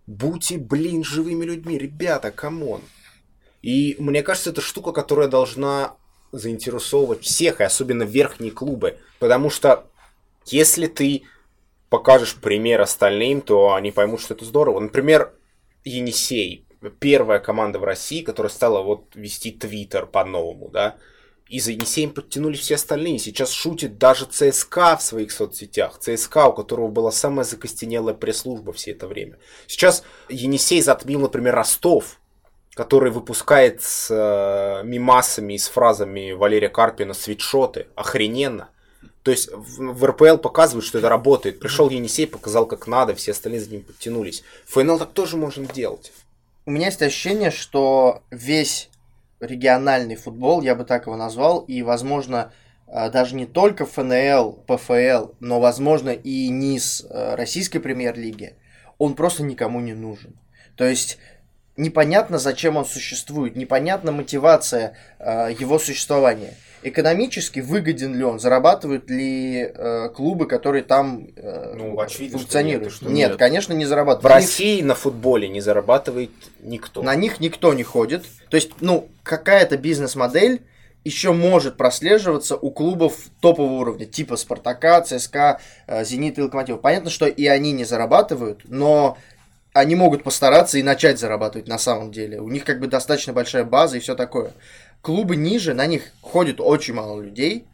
Будьте, 0.06 0.58
блин, 0.58 1.04
живыми 1.04 1.46
людьми, 1.46 1.78
ребята, 1.78 2.32
камон. 2.32 2.82
И 3.62 3.96
мне 4.00 4.22
кажется, 4.24 4.50
это 4.50 4.62
штука, 4.62 4.92
которая 4.92 5.28
должна 5.28 5.96
заинтересовывать 6.32 7.24
всех, 7.24 7.62
и 7.62 7.64
особенно 7.64 8.04
верхние 8.04 8.52
клубы. 8.52 8.98
Потому 9.20 9.50
что 9.50 9.86
если 10.46 10.88
ты 10.88 11.24
покажешь 11.90 12.36
пример 12.36 12.82
остальным, 12.82 13.42
то 13.42 13.74
они 13.74 13.92
поймут, 13.92 14.20
что 14.20 14.34
это 14.34 14.44
здорово. 14.46 14.80
Например, 14.80 15.34
Енисей, 15.86 16.66
первая 17.00 17.40
команда 17.40 17.80
в 17.80 17.84
России, 17.84 18.24
которая 18.24 18.52
стала 18.52 18.82
вот 18.82 19.16
вести 19.16 19.52
Твиттер 19.52 20.08
по-новому, 20.08 20.70
да, 20.70 20.98
и 21.48 21.60
за 21.60 21.72
Енисеем 21.72 22.12
подтянулись 22.12 22.60
все 22.60 22.76
остальные. 22.76 23.20
Сейчас 23.20 23.52
шутит 23.52 23.98
даже 23.98 24.26
ЦСКА 24.26 24.98
в 24.98 25.04
своих 25.04 25.32
соцсетях. 25.32 26.00
ЦСКА, 26.00 26.48
у 26.48 26.54
которого 26.54 26.88
была 26.88 27.12
самая 27.12 27.46
закостенелая 27.46 28.16
пресс-служба 28.16 28.74
все 28.74 28.92
это 28.92 29.08
время. 29.08 29.38
Сейчас 29.68 30.04
Енисей 30.30 30.82
затмил, 30.82 31.20
например, 31.20 31.56
Ростов, 31.56 32.20
который 32.74 33.12
выпускает 33.12 33.84
с 33.84 34.08
э, 34.10 34.84
мимасами 34.84 35.54
и 35.54 35.58
с 35.58 35.68
фразами 35.68 36.32
Валерия 36.32 36.70
Карпина 36.70 37.14
свитшоты. 37.14 37.88
Охрененно. 37.96 38.70
То 39.22 39.32
есть 39.32 39.50
в, 39.52 39.94
в 39.94 40.06
РПЛ 40.06 40.38
показывают, 40.38 40.86
что 40.86 40.98
это 40.98 41.10
работает. 41.10 41.60
Пришел 41.60 41.90
Енисей, 41.90 42.28
показал 42.28 42.66
как 42.66 42.88
надо, 42.88 43.16
все 43.16 43.32
остальные 43.32 43.62
за 43.62 43.72
ним 43.72 43.84
подтянулись. 43.84 44.44
ФНЛ 44.66 45.00
так 45.00 45.12
тоже 45.12 45.38
можно 45.38 45.66
делать. 45.66 46.12
У 46.66 46.72
меня 46.72 46.88
есть 46.88 47.02
ощущение, 47.02 47.52
что 47.52 48.24
весь 48.32 48.90
региональный 49.44 50.16
футбол, 50.16 50.62
я 50.62 50.76
бы 50.76 50.86
так 50.86 51.06
его 51.06 51.16
назвал, 51.16 51.60
и, 51.62 51.82
возможно, 51.82 52.52
э, 52.88 53.10
даже 53.10 53.36
не 53.36 53.46
только 53.46 53.86
ФНЛ, 53.86 54.64
ПФЛ, 54.68 55.34
но, 55.40 55.60
возможно, 55.60 56.10
и 56.10 56.50
низ 56.50 57.06
э, 57.10 57.36
российской 57.36 57.80
премьер-лиги, 57.80 58.56
он 58.98 59.16
просто 59.16 59.44
никому 59.44 59.80
не 59.80 59.94
нужен. 59.94 60.40
То 60.76 60.86
есть 60.86 61.18
непонятно, 61.78 62.38
зачем 62.38 62.78
он 62.78 62.86
существует, 62.86 63.56
непонятна 63.56 64.12
мотивация 64.12 64.96
э, 65.20 65.54
его 65.60 65.80
существования. 65.80 66.56
Экономически 66.84 67.60
выгоден 67.60 68.16
ли 68.16 68.24
он, 68.24 68.40
зарабатывают 68.40 69.10
ли 69.10 69.72
э, 69.74 70.10
клубы, 70.10 70.48
которые 70.48 70.84
там 70.84 71.28
э, 71.36 71.74
ну, 71.76 72.00
очевидно, 72.00 72.38
функционируют? 72.38 72.94
Что 72.94 73.06
нет, 73.06 73.12
что 73.12 73.22
нет, 73.22 73.30
нет, 73.32 73.40
конечно, 73.40 73.74
не 73.74 73.86
зарабатывают. 73.86 74.24
В 74.24 74.30
на 74.30 74.36
России 74.36 74.78
них... 74.78 74.86
на 74.86 74.96
футболе 74.96 75.48
не 75.48 75.62
зарабатывает 75.62 76.32
никто. 76.62 77.02
На 77.02 77.16
них 77.16 77.40
никто 77.40 77.74
не 77.74 77.84
ходит. 77.84 78.26
То 78.50 78.56
есть, 78.56 78.72
ну, 78.82 79.08
какая-то 79.24 79.78
бизнес-модель 79.78 80.62
еще 81.04 81.34
может 81.34 81.76
прослеживаться 81.78 82.56
у 82.56 82.72
клубов 82.72 83.16
топового 83.42 83.82
уровня, 83.82 84.06
типа 84.06 84.38
Спартака, 84.38 85.02
ЦСКА, 85.02 85.60
э, 85.88 86.06
Зенит 86.06 86.38
и 86.38 86.42
Локомотив. 86.42 86.82
Понятно, 86.82 87.10
что 87.10 87.26
и 87.28 87.46
они 87.46 87.72
не 87.72 87.84
зарабатывают, 87.84 88.62
но 88.66 89.18
они 89.74 89.96
могут 89.96 90.24
постараться 90.24 90.78
и 90.78 90.84
начать 90.84 91.20
зарабатывать 91.20 91.68
на 91.68 91.78
самом 91.78 92.12
деле. 92.12 92.40
У 92.40 92.48
них 92.48 92.64
как 92.64 92.80
бы 92.80 92.88
достаточно 92.88 93.34
большая 93.34 93.64
база 93.64 93.98
и 93.98 94.00
все 94.00 94.16
такое. 94.16 94.52
Клубы 95.04 95.36
ниже, 95.36 95.74
на 95.74 95.86
них 95.86 96.04
ходит 96.22 96.62
очень 96.62 96.94
мало 96.94 97.22
людей. 97.22 97.68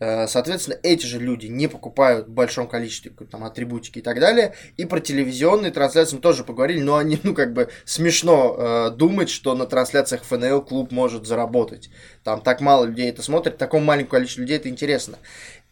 Э, 0.00 0.26
соответственно, 0.26 0.78
эти 0.82 1.06
же 1.06 1.18
люди 1.18 1.46
не 1.46 1.66
покупают 1.66 2.28
в 2.28 2.30
большом 2.30 2.68
количестве 2.68 3.10
там, 3.30 3.42
атрибутики 3.42 4.00
и 4.00 4.02
так 4.02 4.20
далее. 4.20 4.54
И 4.76 4.84
про 4.84 5.00
телевизионные 5.00 5.72
трансляции 5.72 6.16
мы 6.16 6.20
тоже 6.20 6.44
поговорили, 6.44 6.80
но 6.80 6.96
они, 6.96 7.18
ну, 7.22 7.32
как 7.32 7.54
бы 7.54 7.70
смешно 7.86 8.54
э, 8.58 8.90
думать, 8.90 9.30
что 9.30 9.54
на 9.54 9.64
трансляциях 9.64 10.24
ФНЛ 10.24 10.60
клуб 10.60 10.92
может 10.92 11.26
заработать. 11.26 11.88
Там 12.22 12.42
так 12.42 12.60
мало 12.60 12.84
людей 12.84 13.08
это 13.08 13.22
смотрят, 13.22 13.56
такому 13.56 13.86
маленькому 13.86 14.10
количеству 14.10 14.42
людей 14.42 14.58
это 14.58 14.68
интересно. 14.68 15.18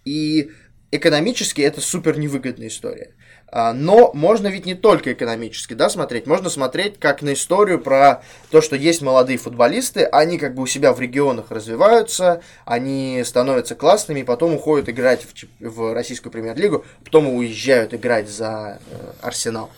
И 0.06 0.50
экономически 0.92 1.60
это 1.60 1.82
супер 1.82 2.18
невыгодная 2.18 2.68
история. 2.68 3.12
А, 3.54 3.74
но 3.74 4.12
можно 4.14 4.46
ведь 4.46 4.64
не 4.64 4.74
только 4.74 5.12
экономически, 5.12 5.74
да, 5.74 5.90
смотреть. 5.90 6.26
Можно 6.26 6.48
смотреть 6.48 6.98
как 6.98 7.20
на 7.20 7.34
историю 7.34 7.78
про 7.78 8.22
то, 8.50 8.62
что 8.62 8.76
есть 8.76 9.02
молодые 9.02 9.36
футболисты, 9.36 10.04
они 10.04 10.38
как 10.38 10.54
бы 10.54 10.62
у 10.62 10.66
себя 10.66 10.94
в 10.94 11.00
регионах 11.00 11.50
развиваются, 11.50 12.42
они 12.64 13.22
становятся 13.26 13.74
классными, 13.74 14.22
потом 14.22 14.54
уходят 14.54 14.88
играть 14.88 15.26
в, 15.60 15.68
в 15.68 15.92
российскую 15.92 16.32
премьер-лигу, 16.32 16.86
потом 17.04 17.28
уезжают 17.28 17.92
играть 17.92 18.30
за 18.30 18.78
э, 18.90 19.12
Арсенал. 19.20 19.68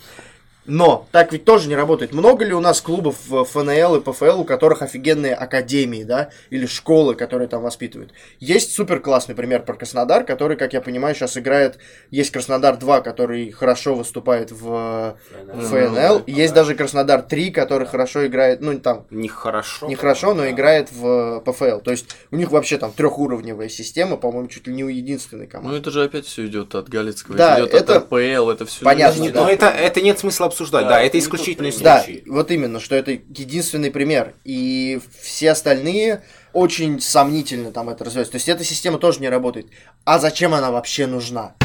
Но 0.67 1.07
так 1.11 1.31
ведь 1.31 1.45
тоже 1.45 1.69
не 1.69 1.75
работает. 1.75 2.11
Много 2.11 2.43
ли 2.45 2.53
у 2.53 2.59
нас 2.59 2.81
клубов 2.81 3.15
в 3.27 3.43
ФНЛ 3.43 3.97
и 3.97 4.01
ПФЛ, 4.01 4.41
у 4.41 4.45
которых 4.45 4.81
офигенные 4.81 5.35
академии, 5.35 6.03
да, 6.03 6.29
или 6.49 6.65
школы, 6.65 7.15
которые 7.15 7.47
там 7.47 7.61
воспитывают? 7.61 8.13
Есть 8.39 8.73
супер 8.73 8.99
классный 8.99 9.35
пример 9.35 9.63
про 9.63 9.75
Краснодар, 9.75 10.23
который, 10.23 10.57
как 10.57 10.73
я 10.73 10.81
понимаю, 10.81 11.13
сейчас 11.15 11.37
играет. 11.37 11.77
Есть 12.09 12.31
Краснодар 12.31 12.77
2, 12.77 13.01
который 13.01 13.51
хорошо 13.51 13.95
выступает 13.95 14.51
в 14.51 15.15
ФНЛ. 15.53 16.23
Есть 16.25 16.53
даже 16.53 16.75
Краснодар 16.75 17.21
3, 17.21 17.51
который 17.51 17.85
хорошо 17.85 18.25
играет, 18.25 18.61
ну 18.61 18.79
там. 18.79 19.05
Не 19.11 19.27
хорошо. 19.27 19.87
Не 19.87 19.95
хорошо, 19.95 20.33
но 20.33 20.49
играет 20.49 20.91
в 20.91 21.41
ПФЛ. 21.45 21.79
То 21.79 21.91
есть 21.91 22.07
у 22.31 22.35
них 22.37 22.51
вообще 22.51 22.77
там 22.77 22.91
трехуровневая 22.91 23.69
система, 23.69 24.17
по-моему, 24.17 24.47
чуть 24.47 24.67
ли 24.67 24.73
не 24.73 24.83
у 24.83 24.87
единственной 24.87 25.47
команды. 25.47 25.73
Ну 25.73 25.77
это 25.77 25.91
же 25.91 26.03
опять 26.03 26.25
все 26.25 26.47
идет 26.47 26.73
от 26.73 26.89
Галицкого, 26.89 27.37
да, 27.37 27.59
идет 27.59 27.73
это... 27.73 27.97
от 27.97 28.03
РПЛ, 28.03 28.49
это 28.49 28.65
все. 28.65 28.83
Понятно. 28.83 29.31
Да. 29.31 29.43
Но 29.43 29.49
это, 29.49 29.67
это 29.67 30.01
нет 30.01 30.17
смысла 30.17 30.47
обсуждать. 30.55 30.85
Да, 30.85 30.91
да 30.91 31.01
это 31.01 31.19
исключительный 31.19 31.71
случай. 31.71 32.23
Да, 32.25 32.31
вот 32.33 32.49
именно, 32.49 32.79
что 32.79 32.95
это 32.95 33.11
единственный 33.11 33.91
пример. 33.91 34.35
И 34.45 35.01
все 35.21 35.51
остальные 35.51 36.23
очень 36.53 37.01
сомнительно 37.01 37.71
там 37.71 37.89
это 37.89 38.05
развиваются. 38.05 38.31
То 38.31 38.37
есть 38.37 38.47
эта 38.47 38.63
система 38.63 38.97
тоже 38.97 39.19
не 39.19 39.27
работает. 39.27 39.67
А 40.05 40.17
зачем 40.17 40.53
она 40.53 40.71
вообще 40.71 41.07
нужна? 41.07 41.55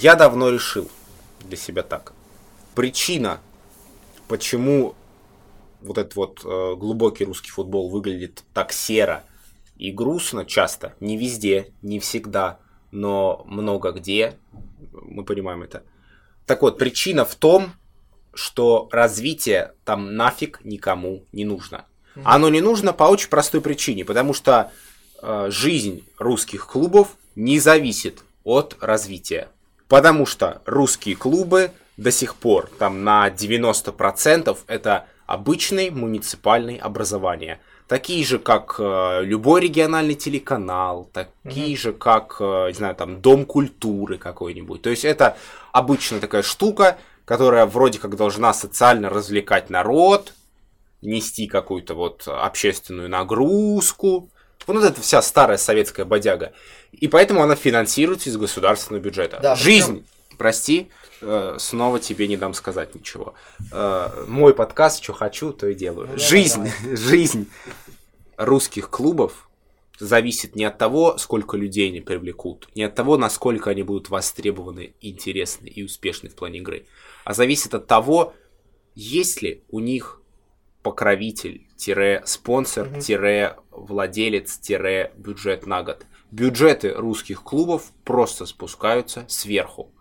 Я 0.00 0.14
давно 0.14 0.48
решил 0.48 0.90
для 1.40 1.58
себя 1.58 1.82
так. 1.82 2.14
Причина, 2.74 3.40
почему 4.26 4.94
вот 5.82 5.98
этот 5.98 6.16
вот 6.16 6.40
э, 6.44 6.74
глубокий 6.76 7.26
русский 7.26 7.50
футбол 7.50 7.90
выглядит 7.90 8.42
так 8.54 8.72
серо 8.72 9.24
и 9.76 9.92
грустно 9.92 10.46
часто, 10.46 10.94
не 11.00 11.18
везде, 11.18 11.72
не 11.82 12.00
всегда, 12.00 12.58
но 12.90 13.42
много 13.46 13.92
где, 13.92 14.36
мы 14.92 15.24
понимаем 15.24 15.62
это. 15.62 15.82
Так 16.46 16.62
вот, 16.62 16.78
причина 16.78 17.24
в 17.24 17.34
том, 17.34 17.72
что 18.34 18.88
развитие 18.92 19.72
там 19.84 20.16
нафиг 20.16 20.60
никому 20.64 21.24
не 21.32 21.44
нужно. 21.44 21.84
Оно 22.24 22.48
не 22.48 22.60
нужно 22.60 22.92
по 22.92 23.04
очень 23.04 23.28
простой 23.28 23.60
причине, 23.60 24.04
потому 24.04 24.34
что 24.34 24.72
э, 25.22 25.46
жизнь 25.50 26.04
русских 26.18 26.66
клубов 26.66 27.16
не 27.36 27.58
зависит 27.60 28.22
от 28.44 28.76
развития. 28.80 29.48
Потому 29.88 30.26
что 30.26 30.62
русские 30.66 31.16
клубы 31.16 31.72
до 31.96 32.10
сих 32.10 32.34
пор 32.34 32.70
там 32.78 33.04
на 33.04 33.28
90% 33.28 34.58
это 34.66 35.06
обычные 35.26 35.90
муниципальные 35.90 36.80
образования 36.80 37.60
такие 37.90 38.24
же, 38.24 38.38
как 38.38 38.76
э, 38.78 39.22
любой 39.24 39.62
региональный 39.62 40.14
телеканал, 40.14 41.10
такие 41.12 41.74
угу. 41.74 41.76
же, 41.76 41.92
как, 41.92 42.36
э, 42.38 42.68
не 42.68 42.74
знаю, 42.74 42.94
там, 42.94 43.20
Дом 43.20 43.44
культуры 43.44 44.16
какой-нибудь. 44.16 44.80
То 44.80 44.90
есть 44.90 45.04
это 45.04 45.36
обычная 45.72 46.20
такая 46.20 46.42
штука, 46.42 46.98
которая 47.24 47.66
вроде 47.66 47.98
как 47.98 48.14
должна 48.14 48.54
социально 48.54 49.10
развлекать 49.10 49.70
народ, 49.70 50.34
нести 51.02 51.48
какую-то 51.48 51.94
вот 51.94 52.28
общественную 52.28 53.08
нагрузку. 53.08 54.30
Вот 54.68 54.84
это 54.84 55.00
вся 55.00 55.20
старая 55.20 55.58
советская 55.58 56.06
бодяга. 56.06 56.52
И 56.92 57.08
поэтому 57.08 57.42
она 57.42 57.56
финансируется 57.56 58.30
из 58.30 58.36
государственного 58.36 59.02
бюджета. 59.02 59.40
Да, 59.42 59.56
Жизнь, 59.56 60.04
причем... 60.28 60.36
прости, 60.38 60.90
снова 61.58 62.00
тебе 62.00 62.26
не 62.28 62.36
дам 62.36 62.54
сказать 62.54 62.94
ничего. 62.94 63.34
Э, 63.72 64.24
мой 64.26 64.54
подкаст, 64.54 65.02
что 65.02 65.12
хочу, 65.12 65.52
то 65.52 65.66
и 65.68 65.74
делаю. 65.74 66.08
Ну, 66.12 66.18
жизнь, 66.18 66.64
да. 66.64 66.70
жизнь 66.96 67.48
русских 68.36 68.90
клубов 68.90 69.48
зависит 69.98 70.56
не 70.56 70.64
от 70.64 70.78
того, 70.78 71.18
сколько 71.18 71.56
людей 71.56 71.88
они 71.88 72.00
привлекут, 72.00 72.68
не 72.74 72.84
от 72.84 72.94
того, 72.94 73.18
насколько 73.18 73.70
они 73.70 73.82
будут 73.82 74.08
востребованы, 74.08 74.94
интересны 75.02 75.66
и 75.66 75.82
успешны 75.82 76.30
в 76.30 76.34
плане 76.34 76.60
игры, 76.60 76.86
а 77.24 77.34
зависит 77.34 77.74
от 77.74 77.86
того, 77.86 78.32
есть 78.94 79.42
ли 79.42 79.62
у 79.68 79.80
них 79.80 80.22
покровитель, 80.82 81.66
спонсор, 82.24 82.88
владелец, 83.70 84.58
бюджет 85.16 85.66
на 85.66 85.82
год. 85.82 86.06
Бюджеты 86.30 86.94
русских 86.94 87.42
клубов 87.42 87.92
просто 88.04 88.46
спускаются 88.46 89.26
сверху 89.28 89.92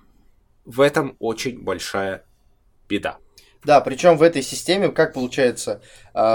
в 0.65 0.81
этом 0.81 1.15
очень 1.19 1.61
большая 1.61 2.23
беда. 2.87 3.17
Да, 3.63 3.81
причем 3.81 4.17
в 4.17 4.23
этой 4.23 4.41
системе, 4.41 4.89
как 4.89 5.13
получается, 5.13 5.81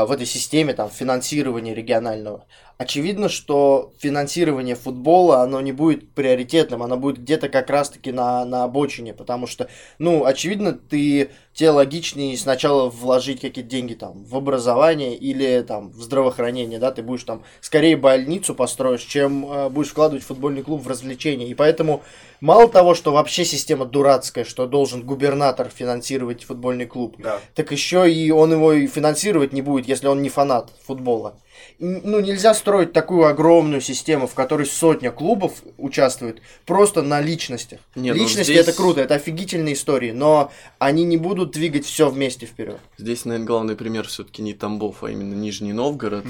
в 0.07 0.13
этой 0.13 0.27
системе 0.27 0.73
там 0.75 0.91
финансирования 0.91 1.75
регионального. 1.75 2.45
Очевидно, 2.77 3.29
что 3.29 3.93
финансирование 3.99 4.75
футбола, 4.75 5.43
оно 5.43 5.61
не 5.61 5.71
будет 5.71 6.11
приоритетным, 6.13 6.83
оно 6.83 6.97
будет 6.97 7.19
где-то 7.19 7.49
как 7.49 7.71
раз-таки 7.71 8.11
на, 8.11 8.45
на 8.45 8.65
обочине, 8.65 9.15
потому 9.15 9.47
что, 9.47 9.69
ну, 10.01 10.25
очевидно, 10.25 10.73
ты 10.73 11.31
тебе 11.53 11.71
логичнее 11.71 12.37
сначала 12.37 12.91
вложить 12.91 13.41
какие-то 13.41 13.71
деньги 13.71 13.95
там 13.95 14.25
в 14.25 14.35
образование 14.37 15.15
или 15.17 15.63
там 15.63 15.91
в 15.91 16.03
здравоохранение, 16.03 16.81
да, 16.81 16.91
ты 16.91 17.03
будешь 17.05 17.23
там 17.23 17.45
скорее 17.61 17.97
больницу 17.97 18.57
построишь, 18.57 19.03
чем 19.03 19.47
э, 19.49 19.69
будешь 19.69 19.91
вкладывать 19.91 20.25
в 20.25 20.27
футбольный 20.27 20.63
клуб 20.65 20.83
в 20.83 20.89
развлечения. 20.89 21.47
И 21.47 21.55
поэтому 21.55 22.03
мало 22.41 22.67
того, 22.69 22.95
что 22.95 23.13
вообще 23.13 23.45
система 23.45 23.85
дурацкая, 23.85 24.45
что 24.45 24.67
должен 24.67 25.03
губернатор 25.03 25.71
финансировать 25.73 26.43
футбольный 26.43 26.87
клуб, 26.87 27.15
Да. 27.21 27.39
так 27.55 27.71
еще 27.71 28.13
и 28.13 28.33
он 28.33 28.53
его 28.53 28.73
и 28.73 28.89
финансировать 28.89 29.53
не 29.53 29.63
будет, 29.63 29.74
если 29.83 30.07
он 30.07 30.23
не 30.23 30.29
фанат 30.29 30.71
футбола. 30.87 31.39
Ну, 31.79 32.21
нельзя 32.21 32.55
строить 32.55 32.93
такую 32.93 33.27
огромную 33.27 33.81
систему, 33.81 34.27
в 34.27 34.35
которой 34.35 34.67
сотня 34.67 35.11
клубов 35.11 35.63
участвует, 35.79 36.41
просто 36.67 37.03
на 37.03 37.21
личностях. 37.21 37.81
Не, 37.95 38.13
ну 38.13 38.19
Личности 38.19 38.53
здесь- 38.53 38.67
это 38.67 38.73
круто, 38.73 39.01
это 39.01 39.15
офигительные 39.15 39.75
истории, 39.75 40.11
но 40.13 40.51
они 40.79 41.05
не 41.05 41.17
будут 41.17 41.53
двигать 41.53 41.85
все 41.85 42.11
вместе 42.11 42.47
вперед. 42.47 42.79
Здесь, 42.99 43.25
наверное, 43.25 43.47
главный 43.47 43.77
пример 43.77 44.07
все-таки 44.09 44.43
не 44.43 44.53
Тамбов, 44.55 45.05
а 45.05 45.11
именно 45.11 45.35
Нижний 45.35 45.73
Новгород. 45.73 46.25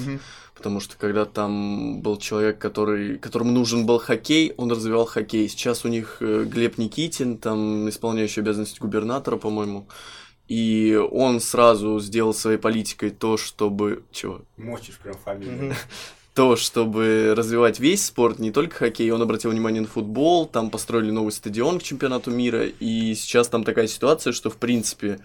Потому 0.55 0.79
что 0.79 0.95
когда 0.97 1.25
там 1.25 2.01
был 2.01 2.15
человек, 2.17 2.59
который, 2.59 3.17
которому 3.17 3.51
нужен 3.51 3.85
был 3.85 3.99
хоккей, 3.99 4.53
он 4.55 4.71
развивал 4.71 5.05
хоккей. 5.05 5.49
Сейчас 5.49 5.83
у 5.83 5.89
них 5.89 6.17
э, 6.21 6.45
Глеб 6.45 6.77
Никитин, 6.77 7.37
там 7.37 7.89
исполняющий 7.89 8.39
обязанности 8.39 8.79
губернатора, 8.79 9.35
по-моему. 9.35 9.85
И 10.47 10.95
он 11.11 11.39
сразу 11.39 11.99
сделал 11.99 12.33
своей 12.33 12.57
политикой 12.57 13.09
то, 13.09 13.37
чтобы... 13.37 14.03
Чего? 14.11 14.41
Мочишь 14.57 14.97
прям 14.97 15.15
фамилию. 15.15 15.75
То, 16.35 16.57
чтобы 16.57 17.33
развивать 17.35 17.79
весь 17.79 18.05
спорт, 18.05 18.39
не 18.39 18.51
только 18.51 18.75
хоккей, 18.75 19.09
он 19.09 19.21
обратил 19.21 19.51
внимание 19.51 19.81
на 19.81 19.87
футбол, 19.87 20.45
там 20.45 20.69
построили 20.69 21.09
новый 21.09 21.31
стадион 21.31 21.79
к 21.79 21.83
чемпионату 21.83 22.29
мира, 22.29 22.65
и 22.65 23.15
сейчас 23.15 23.47
там 23.47 23.63
такая 23.63 23.87
ситуация, 23.87 24.33
что, 24.33 24.49
в 24.49 24.57
принципе, 24.57 25.21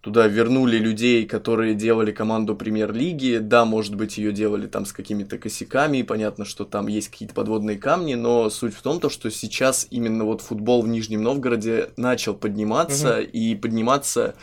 туда 0.00 0.26
вернули 0.26 0.78
людей, 0.78 1.26
которые 1.26 1.74
делали 1.74 2.12
команду 2.12 2.54
премьер-лиги, 2.54 3.38
да, 3.38 3.64
может 3.64 3.94
быть, 3.94 4.18
ее 4.18 4.32
делали 4.32 4.66
там 4.66 4.86
с 4.86 4.92
какими-то 4.92 5.38
косяками, 5.38 5.98
и 5.98 6.02
понятно, 6.02 6.44
что 6.44 6.64
там 6.64 6.86
есть 6.86 7.08
какие-то 7.08 7.34
подводные 7.34 7.76
камни, 7.76 8.14
но 8.14 8.48
суть 8.50 8.74
в 8.74 8.82
том, 8.82 9.00
то, 9.00 9.10
что 9.10 9.30
сейчас 9.30 9.86
именно 9.90 10.24
вот 10.24 10.40
футбол 10.42 10.82
в 10.82 10.88
Нижнем 10.88 11.22
Новгороде 11.22 11.90
начал 11.96 12.34
подниматься, 12.34 13.20
и 13.20 13.54
подниматься 13.56 14.36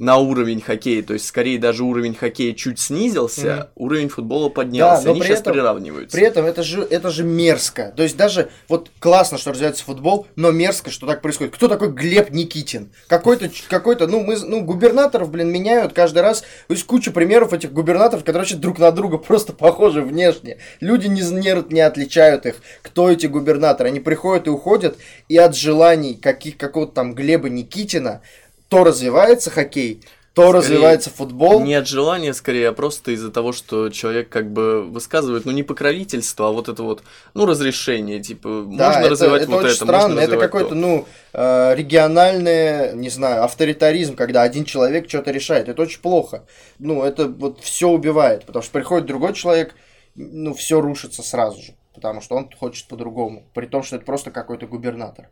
на 0.00 0.16
уровень 0.16 0.62
хоккея, 0.62 1.02
то 1.02 1.12
есть 1.12 1.26
скорее 1.26 1.58
даже 1.58 1.84
уровень 1.84 2.14
хоккея 2.14 2.54
чуть 2.54 2.80
снизился, 2.80 3.68
уровень 3.74 4.08
футбола 4.08 4.48
поднялся, 4.48 5.04
но 5.04 5.10
они 5.10 5.20
при 5.20 5.28
сейчас 5.28 5.40
этом- 5.40 5.52
приравниваются. 5.52 6.16
При 6.16 6.26
этом 6.26 6.46
это 6.46 6.62
же, 6.62 6.82
это 6.88 7.10
же 7.10 7.22
мерзко. 7.22 7.92
То 7.94 8.02
есть 8.02 8.16
даже 8.16 8.48
вот 8.66 8.90
классно, 8.98 9.36
что 9.36 9.50
развивается 9.50 9.84
футбол, 9.84 10.26
но 10.36 10.52
мерзко, 10.52 10.90
что 10.90 11.06
так 11.06 11.20
происходит. 11.20 11.52
Кто 11.52 11.68
такой 11.68 11.92
Глеб 11.92 12.30
Никитин? 12.30 12.92
Какой-то, 13.08 13.50
какой-то, 13.68 14.06
ну, 14.06 14.20
мы, 14.20 14.38
ну, 14.38 14.62
губернаторов, 14.62 15.30
блин, 15.30 15.50
меняют 15.52 15.92
каждый 15.92 16.22
раз. 16.22 16.44
Есть 16.70 16.86
куча 16.86 17.10
примеров 17.10 17.52
этих 17.52 17.70
губернаторов, 17.70 18.22
которые 18.22 18.40
вообще 18.40 18.56
друг 18.56 18.78
на 18.78 18.92
друга 18.92 19.18
просто 19.18 19.52
похожи 19.52 20.00
внешне. 20.00 20.56
Люди 20.80 21.08
не, 21.08 21.20
не, 21.20 21.72
не 21.74 21.80
отличают 21.82 22.46
их, 22.46 22.56
кто 22.80 23.10
эти 23.10 23.26
губернаторы. 23.26 23.90
Они 23.90 24.00
приходят 24.00 24.46
и 24.46 24.50
уходят, 24.50 24.96
и 25.28 25.36
от 25.36 25.54
желаний 25.54 26.14
каких, 26.14 26.56
какого-то 26.56 26.92
там 26.92 27.14
Глеба 27.14 27.50
Никитина 27.50 28.22
то 28.70 28.84
развивается 28.84 29.50
хоккей, 29.50 30.00
то 30.32 30.42
Скорее, 30.42 30.58
развивается 30.58 31.10
футбол. 31.10 31.60
Не 31.64 31.74
от 31.74 31.88
желания, 31.88 32.32
скорее, 32.32 32.68
а 32.68 32.72
просто 32.72 33.10
из-за 33.10 33.32
того, 33.32 33.50
что 33.52 33.90
человек 33.90 34.28
как 34.28 34.52
бы 34.52 34.84
высказывает, 34.84 35.44
ну, 35.44 35.50
не 35.50 35.64
покровительство, 35.64 36.48
а 36.48 36.52
вот 36.52 36.68
это 36.68 36.84
вот, 36.84 37.02
ну, 37.34 37.46
разрешение, 37.46 38.20
типа, 38.20 38.64
Да, 38.68 38.86
можно 38.86 39.00
это, 39.00 39.10
развивать 39.10 39.42
это 39.42 39.50
вот 39.50 39.64
очень 39.64 39.74
это, 39.74 39.84
странно. 39.84 40.20
это 40.20 40.36
какой-то, 40.36 40.68
то. 40.68 40.74
ну, 40.76 41.06
э, 41.32 41.74
региональный, 41.74 42.94
не 42.94 43.10
знаю, 43.10 43.42
авторитаризм, 43.42 44.14
когда 44.14 44.42
один 44.42 44.64
человек 44.64 45.08
что-то 45.08 45.32
решает. 45.32 45.68
Это 45.68 45.82
очень 45.82 46.00
плохо. 46.00 46.44
Ну, 46.78 47.02
это 47.02 47.26
вот 47.26 47.58
все 47.60 47.88
убивает, 47.88 48.44
потому 48.46 48.62
что 48.62 48.70
приходит 48.70 49.06
другой 49.06 49.34
человек, 49.34 49.74
ну, 50.14 50.54
все 50.54 50.80
рушится 50.80 51.24
сразу 51.24 51.60
же, 51.60 51.74
потому 51.92 52.20
что 52.20 52.36
он 52.36 52.48
хочет 52.56 52.86
по-другому, 52.86 53.48
при 53.52 53.66
том, 53.66 53.82
что 53.82 53.96
это 53.96 54.04
просто 54.04 54.30
какой-то 54.30 54.68
губернатор. 54.68 55.28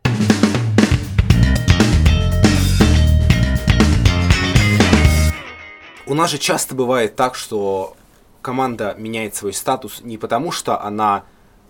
У 6.09 6.15
нас 6.15 6.31
же 6.31 6.39
часто 6.39 6.73
бывает 6.73 7.15
так, 7.15 7.35
что 7.35 7.95
команда 8.41 8.95
меняет 8.97 9.35
свой 9.35 9.53
статус 9.53 10.01
не 10.01 10.17
потому, 10.17 10.51
что 10.51 10.81
она 10.81 11.25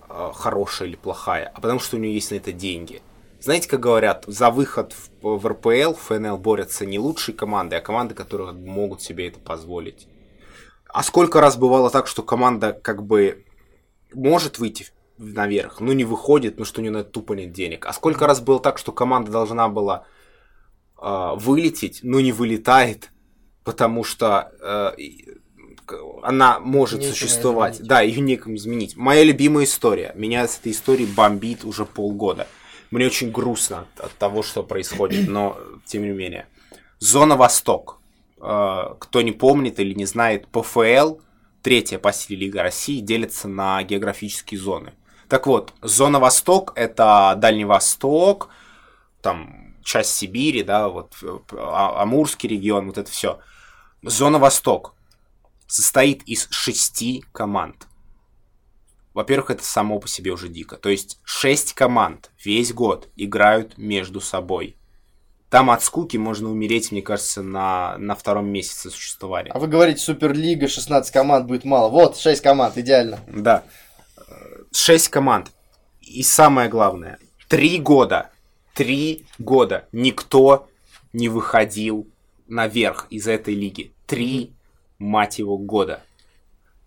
э, 0.08 0.31
хорошая 0.34 0.88
или 0.88 0.95
плохая, 0.95 1.52
а 1.54 1.60
потому 1.60 1.82
что 1.82 1.97
у 1.97 1.99
нее 1.99 2.13
есть 2.13 2.32
на 2.32 2.36
это 2.36 2.54
деньги. 2.54 3.02
Знаете, 3.41 3.67
как 3.67 3.82
говорят, 3.82 4.23
за 4.28 4.49
выход 4.49 4.93
в, 5.21 5.39
в 5.39 5.45
РПЛ, 5.45 5.91
в 5.93 5.99
ФНЛ 6.08 6.38
борются 6.38 6.86
не 6.86 6.99
лучшие 6.99 7.36
команды, 7.36 7.75
а 7.75 7.82
команды, 7.82 8.15
которые 8.15 8.54
могут 8.54 9.02
себе 9.02 9.28
это 9.28 9.39
позволить. 9.39 10.08
А 10.88 11.04
сколько 11.04 11.41
раз 11.41 11.58
бывало 11.58 11.89
так, 11.89 12.08
что 12.08 12.23
команда 12.23 12.71
как 12.71 13.04
бы 13.04 13.43
может 14.13 14.58
выйти 14.58 14.88
наверх, 15.17 15.82
но 15.82 15.91
не 15.91 16.06
выходит, 16.06 16.54
потому 16.54 16.65
что 16.65 16.80
у 16.80 16.82
нее 16.84 16.93
на 16.93 16.99
это 16.99 17.10
тупо 17.10 17.34
нет 17.34 17.52
денег. 17.52 17.86
А 17.86 17.91
сколько 17.91 18.25
раз 18.25 18.39
было 18.39 18.62
так, 18.62 18.78
что 18.78 18.93
команда 18.93 19.32
должна 19.32 19.67
была 19.67 20.06
э, 20.97 21.32
вылететь, 21.36 21.99
но 22.04 22.21
не 22.21 22.32
вылетает, 22.32 23.12
потому 23.63 24.04
что 24.04 24.52
э, 24.62 24.91
она 26.24 26.60
может 26.60 27.00
Нечем 27.00 27.13
существовать. 27.13 27.76
изменить. 27.76 27.89
Да, 27.89 28.02
ее 28.02 28.22
некому 28.22 28.56
изменить. 28.56 28.95
Моя 28.95 29.24
любимая 29.24 29.65
история. 29.65 30.13
Меня 30.15 30.48
с 30.48 30.60
этой 30.60 30.72
историей 30.72 31.08
бомбит 31.08 31.63
уже 31.63 31.86
полгода. 31.86 32.48
Мне 32.91 33.06
очень 33.06 33.32
грустно 33.32 33.86
от, 33.95 34.06
от 34.06 34.12
того, 34.13 34.43
что 34.43 34.63
происходит, 34.63 35.28
но 35.28 35.58
тем 35.86 36.04
не 36.04 36.10
менее. 36.10 36.48
Зона 37.00 37.36
Восток. 37.36 38.00
Э, 38.41 38.95
кто 39.00 39.22
не 39.22 39.32
помнит 39.32 39.80
или 39.80 39.93
не 39.93 40.06
знает, 40.06 40.48
ПФЛ, 40.48 41.17
третья 41.62 42.00
по 42.00 42.12
силе 42.12 42.45
Лига 42.45 42.63
России, 42.63 43.00
делится 43.00 43.48
на 43.48 43.84
географические 43.84 44.60
зоны. 44.60 44.93
Так 45.28 45.45
вот, 45.45 45.74
зона 45.84 46.19
Восток 46.19 46.74
это 46.76 47.36
Дальний 47.38 47.65
Восток, 47.65 48.50
там 49.22 49.68
часть 49.89 50.15
Сибири, 50.15 50.62
да, 50.62 50.88
вот 50.88 51.15
э, 51.23 51.39
А- 51.58 52.04
Амурский 52.04 52.47
регион, 52.47 52.86
вот 52.88 52.99
это 52.99 53.10
все. 53.10 53.39
Зона 54.04 54.38
Восток 54.38 54.93
состоит 55.65 56.21
из 56.23 56.47
шести 56.52 57.25
команд. 57.32 57.88
Во-первых, 59.15 59.49
это 59.49 59.63
само 59.63 59.99
по 59.99 60.08
себе 60.08 60.32
уже 60.32 60.47
дико. 60.47 60.78
То 60.78 60.89
есть 60.89 61.19
шесть 61.23 61.73
команд 61.73 62.30
весь 62.45 62.71
год 62.71 63.10
играют 63.15 63.80
между 63.80 64.21
собой. 64.21 64.78
Там 65.49 65.71
от 65.71 65.84
скуки 65.84 66.17
можно 66.17 66.52
умереть, 66.52 66.91
мне 66.91 67.02
кажется, 67.02 67.41
на, 67.41 67.97
на 67.97 68.13
втором 68.13 68.47
месяце 68.47 68.91
существования. 68.91 69.49
А 69.52 69.58
вы 69.58 69.65
говорите, 69.65 69.99
Суперлига, 69.99 70.67
16 70.67 71.12
команд 71.12 71.47
будет 71.47 71.65
мало. 71.65 71.89
Вот, 71.89 72.15
6 72.17 72.43
команд, 72.43 72.78
идеально. 72.78 73.19
Да. 73.28 73.63
Э, 74.17 74.21
Шесть 74.71 75.10
команд. 75.10 75.52
И 75.99 76.21
самое 76.21 76.69
главное, 76.69 77.17
три 77.47 77.80
года, 77.80 78.30
три 78.73 79.25
года 79.38 79.88
никто 79.91 80.67
не 81.13 81.29
выходил 81.29 82.08
наверх 82.47 83.08
из 83.10 83.27
этой 83.27 83.53
лиги. 83.53 83.91
Три, 84.05 84.53
мать 84.97 85.39
его, 85.39 85.58
года. 85.58 86.01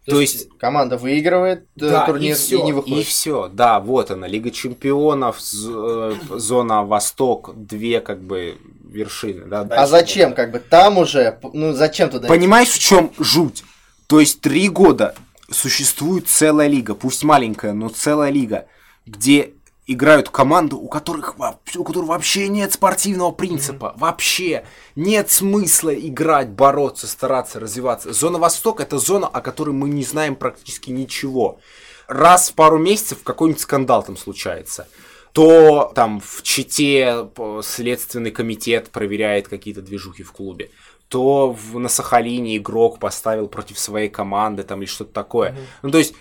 То 0.05 0.21
есть, 0.21 0.49
команда 0.59 0.97
выигрывает 0.97 1.61
э, 1.77 1.88
да, 1.88 2.07
турнир 2.07 2.33
и 2.33 2.35
все, 2.35 2.64
не 2.64 2.73
выходит. 2.73 2.99
и 2.99 3.03
все, 3.05 3.49
да, 3.49 3.79
вот 3.79 4.11
она, 4.11 4.27
Лига 4.27 4.51
Чемпионов, 4.51 5.38
э, 5.38 6.14
зона 6.31 6.85
Восток, 6.85 7.53
две 7.55 8.01
как 8.01 8.21
бы 8.21 8.59
вершины, 8.85 9.45
да. 9.45 9.61
А 9.71 9.87
зачем, 9.87 10.35
как 10.35 10.51
бы, 10.51 10.59
там 10.59 10.99
уже, 10.99 11.38
ну 11.53 11.73
зачем 11.73 12.11
туда 12.11 12.27
идти? 12.27 12.35
Понимаешь, 12.35 12.68
в 12.68 12.81
чем 12.81 13.12
жуть? 13.18 13.62
То 14.09 14.18
есть 14.18 14.40
три 14.40 14.68
года 14.68 15.14
существует 15.51 16.29
целая 16.29 16.66
лига, 16.66 16.95
пусть 16.97 17.23
маленькая, 17.23 17.73
но 17.73 17.88
целая 17.88 18.33
лига, 18.33 18.66
где 19.07 19.53
играют 19.87 20.29
команды, 20.29 20.77
у 20.77 20.88
которых, 20.88 21.37
у 21.77 21.85
которых 21.85 22.09
вообще 22.09 22.49
нет 22.49 22.73
спортивного 22.73 23.33
принципа, 23.33 23.95
вообще 23.97 24.64
нет 24.95 25.31
смысла 25.31 25.95
играть, 25.95 26.51
бороться, 26.51 27.07
стараться, 27.07 27.61
развиваться. 27.61 28.12
Зона 28.12 28.38
Восток 28.38 28.81
это 28.81 28.99
зона, 28.99 29.27
о 29.27 29.40
которой 29.40 29.71
мы 29.71 29.88
не 29.88 30.05
знаем 30.05 30.37
практически 30.37 30.90
ничего. 30.90 31.59
Раз 32.07 32.51
в 32.51 32.55
пару 32.55 32.79
месяцев 32.79 33.23
какой-нибудь 33.23 33.61
скандал 33.62 34.03
там 34.03 34.16
случается 34.16 34.87
то 35.33 35.90
там 35.95 36.21
в 36.21 36.42
Чите 36.42 37.29
следственный 37.62 38.31
комитет 38.31 38.90
проверяет 38.90 39.49
какие-то 39.49 39.81
движухи 39.81 40.23
в 40.23 40.33
клубе, 40.33 40.71
то 41.09 41.51
в, 41.51 41.79
на 41.79 41.88
Сахалине 41.88 42.57
игрок 42.59 42.99
поставил 42.99 43.49
против 43.49 43.79
своей 43.79 44.09
команды 44.09 44.62
там 44.62 44.81
или 44.81 44.88
что-то 44.88 45.12
такое. 45.12 45.57
Ну, 45.83 45.90
то 45.90 45.99
есть, 45.99 46.14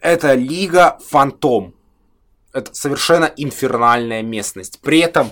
это 0.00 0.34
лига 0.34 0.98
фантом. 1.08 1.74
Это 2.52 2.74
совершенно 2.74 3.26
инфернальная 3.36 4.22
местность. 4.22 4.80
При 4.80 4.98
этом 4.98 5.30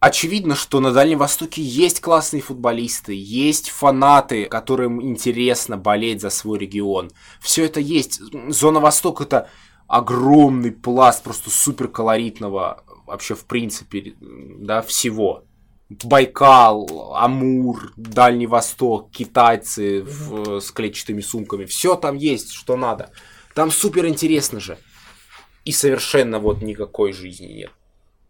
очевидно, 0.00 0.56
что 0.56 0.80
на 0.80 0.92
Дальнем 0.92 1.18
Востоке 1.18 1.62
есть 1.62 2.00
классные 2.00 2.42
футболисты, 2.42 3.14
есть 3.14 3.70
фанаты, 3.70 4.46
которым 4.46 5.00
интересно 5.02 5.76
болеть 5.76 6.20
за 6.20 6.30
свой 6.30 6.58
регион. 6.58 7.12
Все 7.40 7.64
это 7.64 7.78
есть. 7.80 8.20
Зона 8.48 8.80
Восток 8.80 9.20
это 9.20 9.48
огромный 9.86 10.72
пласт 10.72 11.22
просто 11.22 11.50
супер 11.50 11.88
колоритного 11.88 12.82
вообще 13.06 13.34
в 13.34 13.44
принципе 13.44 14.14
да, 14.20 14.82
всего. 14.82 15.44
Байкал, 16.04 17.14
Амур, 17.14 17.92
Дальний 17.96 18.46
Восток, 18.46 19.10
китайцы 19.10 20.02
в, 20.02 20.60
с 20.60 20.72
клетчатыми 20.72 21.20
сумками. 21.20 21.66
Все 21.66 21.96
там 21.96 22.16
есть, 22.16 22.52
что 22.52 22.76
надо. 22.76 23.10
Там 23.54 23.70
супер 23.70 24.06
интересно 24.06 24.58
же. 24.58 24.78
И 25.64 25.72
совершенно 25.72 26.38
вот 26.38 26.62
никакой 26.62 27.12
жизни 27.12 27.46
нет. 27.46 27.70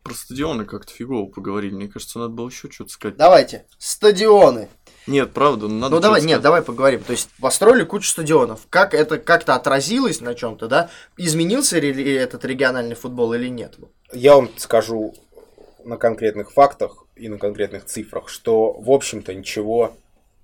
Про 0.02 0.14
стадионы 0.14 0.64
как-то 0.64 0.92
фигово 0.92 1.26
поговорили. 1.26 1.74
Мне 1.74 1.88
кажется, 1.88 2.18
надо 2.18 2.30
было 2.32 2.48
еще 2.48 2.70
что-то 2.70 2.90
сказать. 2.90 3.16
Давайте, 3.16 3.66
стадионы. 3.78 4.68
Нет, 5.06 5.32
правда, 5.32 5.68
ну 5.68 5.74
надо 5.78 5.96
Ну 5.96 6.00
давай, 6.00 6.20
что-то 6.20 6.28
нет, 6.28 6.34
сказать. 6.36 6.42
давай 6.42 6.62
поговорим. 6.62 7.02
То 7.04 7.12
есть 7.12 7.28
построили 7.40 7.84
кучу 7.84 8.08
стадионов. 8.08 8.66
Как 8.68 8.94
это 8.94 9.18
как-то 9.18 9.54
отразилось 9.54 10.20
на 10.20 10.34
чем-то, 10.34 10.68
да? 10.68 10.90
Изменился 11.16 11.78
ли 11.78 12.14
этот 12.14 12.44
региональный 12.44 12.94
футбол 12.94 13.32
или 13.32 13.48
нет? 13.48 13.76
Я 14.12 14.34
вам 14.36 14.50
скажу 14.56 15.14
на 15.84 15.96
конкретных 15.96 16.52
фактах 16.52 17.04
и 17.16 17.28
на 17.28 17.38
конкретных 17.38 17.84
цифрах, 17.86 18.28
что, 18.28 18.72
в 18.72 18.90
общем-то, 18.90 19.34
ничего 19.34 19.96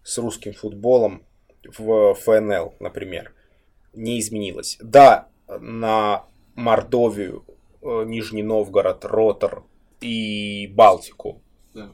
с 0.05 0.19
русским 0.19 0.55
футболом 0.55 1.23
в 1.65 2.15
ФНЛ, 2.15 2.75
например, 2.81 3.33
не 3.93 4.21
изменилось. 4.21 4.79
Да, 4.81 5.29
на 5.61 6.25
Мордовию, 6.59 7.45
э, 7.83 8.05
Нижний 8.05 8.43
Новгород, 8.43 9.05
Ротор 9.05 9.63
и 10.01 10.67
Балтику 10.75 11.41
Да. 11.73 11.93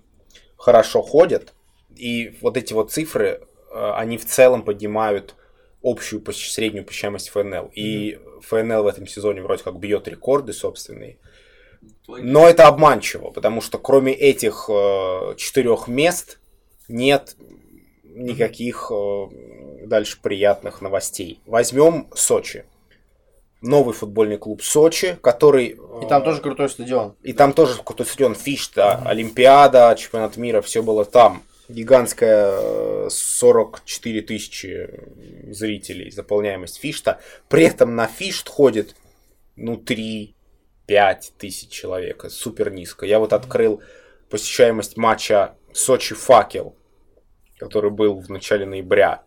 хорошо 0.56 1.02
ходят, 1.02 1.52
и 1.94 2.36
вот 2.40 2.56
эти 2.56 2.72
вот 2.72 2.90
цифры, 2.90 3.46
э, 3.72 3.90
они 3.96 4.16
в 4.16 4.24
целом 4.24 4.62
поднимают 4.62 5.34
общую 5.82 6.24
среднюю 6.32 6.86
посещаемость 6.86 7.28
ФНЛ. 7.28 7.70
И 7.74 8.18
ФНЛ 8.40 8.84
в 8.84 8.86
этом 8.86 9.06
сезоне 9.06 9.42
вроде 9.42 9.62
как 9.62 9.78
бьет 9.78 10.08
рекорды 10.08 10.54
собственные. 10.54 11.18
Но 12.08 12.48
это 12.48 12.66
обманчиво, 12.66 13.30
потому 13.30 13.60
что 13.60 13.78
кроме 13.78 14.14
этих 14.14 14.70
э, 14.70 15.34
четырех 15.36 15.88
мест 15.88 16.38
нет 16.88 17.36
никаких 18.02 18.90
э, 18.90 19.26
дальше 19.86 20.18
приятных 20.22 20.80
новостей. 20.80 21.40
Возьмем 21.44 22.08
Сочи. 22.14 22.64
Новый 23.64 23.94
футбольный 23.94 24.36
клуб 24.36 24.62
Сочи, 24.62 25.16
который... 25.22 25.78
И 26.02 26.06
там 26.08 26.20
э, 26.22 26.24
тоже 26.24 26.42
крутой 26.42 26.68
стадион. 26.68 27.16
и 27.22 27.32
там 27.32 27.54
тоже 27.54 27.76
какой-то 27.78 28.04
стадион 28.04 28.34
Фишта, 28.34 29.02
Олимпиада, 29.06 29.94
чемпионат 29.98 30.36
мира, 30.36 30.60
все 30.60 30.82
было 30.82 31.06
там. 31.06 31.42
Гигантская 31.68 32.50
э, 32.52 33.08
44 33.10 34.20
тысячи 34.20 34.90
зрителей, 35.50 36.10
заполняемость 36.10 36.76
Фишта. 36.76 37.20
При 37.48 37.64
этом 37.64 37.96
на 37.96 38.06
Фишт 38.06 38.50
ходит, 38.50 38.96
ну, 39.56 39.76
3-5 39.76 40.34
тысяч 41.38 41.70
человек. 41.70 42.26
Супер 42.28 42.70
низко. 42.70 43.06
Я 43.06 43.18
вот 43.18 43.32
открыл 43.32 43.82
посещаемость 44.28 44.98
матча 44.98 45.54
Сочи-Факел, 45.72 46.76
который 47.56 47.90
был 47.90 48.20
в 48.20 48.28
начале 48.28 48.66
ноября. 48.66 49.22